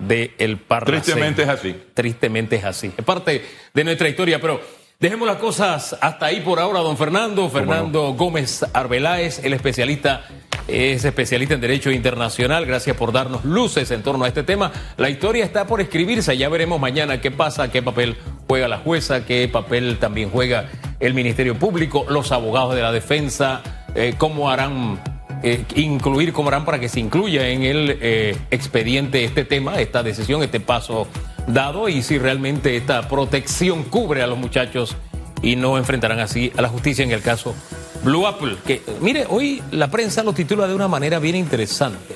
de 0.00 0.34
el 0.38 0.58
Parlacén. 0.58 1.00
Tristemente 1.00 1.42
es 1.42 1.48
así. 1.48 1.76
Tristemente 1.94 2.56
es 2.56 2.64
así. 2.64 2.92
Es 2.98 3.04
parte 3.04 3.44
de 3.72 3.84
nuestra 3.84 4.08
historia, 4.08 4.40
pero 4.40 4.60
Dejemos 5.00 5.26
las 5.26 5.38
cosas 5.38 5.96
hasta 5.98 6.26
ahí 6.26 6.42
por 6.42 6.60
ahora, 6.60 6.80
don 6.80 6.94
Fernando. 6.98 7.48
Fernando 7.48 8.12
Gómez 8.12 8.66
Arbeláez, 8.74 9.42
el 9.42 9.54
especialista, 9.54 10.26
es 10.68 11.06
especialista 11.06 11.54
en 11.54 11.62
Derecho 11.62 11.90
Internacional. 11.90 12.66
Gracias 12.66 12.94
por 12.98 13.10
darnos 13.10 13.42
luces 13.42 13.90
en 13.92 14.02
torno 14.02 14.26
a 14.26 14.28
este 14.28 14.42
tema. 14.42 14.70
La 14.98 15.08
historia 15.08 15.42
está 15.42 15.66
por 15.66 15.80
escribirse. 15.80 16.36
Ya 16.36 16.50
veremos 16.50 16.78
mañana 16.78 17.18
qué 17.22 17.30
pasa, 17.30 17.72
qué 17.72 17.80
papel 17.80 18.18
juega 18.46 18.68
la 18.68 18.76
jueza, 18.76 19.24
qué 19.24 19.48
papel 19.48 19.96
también 19.98 20.28
juega 20.28 20.68
el 21.00 21.14
Ministerio 21.14 21.58
Público, 21.58 22.04
los 22.10 22.30
abogados 22.30 22.74
de 22.74 22.82
la 22.82 22.92
defensa, 22.92 23.62
eh, 23.94 24.16
cómo 24.18 24.50
harán 24.50 25.00
eh, 25.42 25.64
incluir, 25.76 26.34
cómo 26.34 26.48
harán 26.48 26.66
para 26.66 26.78
que 26.78 26.90
se 26.90 27.00
incluya 27.00 27.48
en 27.48 27.62
el 27.62 27.98
eh, 28.02 28.36
expediente 28.50 29.24
este 29.24 29.46
tema, 29.46 29.80
esta 29.80 30.02
decisión, 30.02 30.42
este 30.42 30.60
paso 30.60 31.08
dado 31.46 31.88
y 31.88 32.02
si 32.02 32.18
realmente 32.18 32.76
esta 32.76 33.08
protección 33.08 33.84
cubre 33.84 34.22
a 34.22 34.26
los 34.26 34.38
muchachos 34.38 34.96
y 35.42 35.56
no 35.56 35.78
enfrentarán 35.78 36.20
así 36.20 36.52
a 36.56 36.62
la 36.62 36.68
justicia 36.68 37.04
en 37.04 37.12
el 37.12 37.22
caso 37.22 37.54
Blue 38.04 38.26
Apple. 38.26 38.56
Que 38.66 38.82
mire, 39.00 39.26
hoy 39.28 39.62
la 39.70 39.90
prensa 39.90 40.22
lo 40.22 40.32
titula 40.32 40.66
de 40.66 40.74
una 40.74 40.88
manera 40.88 41.18
bien 41.18 41.36
interesante. 41.36 42.14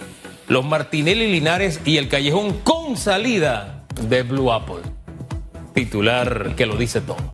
Los 0.48 0.64
Martinelli 0.64 1.30
Linares 1.30 1.80
y 1.84 1.96
el 1.96 2.08
callejón 2.08 2.58
con 2.60 2.96
salida 2.96 3.84
de 4.08 4.22
Blue 4.22 4.52
Apple. 4.52 4.82
Titular 5.74 6.54
que 6.54 6.66
lo 6.66 6.76
dice 6.76 7.00
todo. 7.00 7.32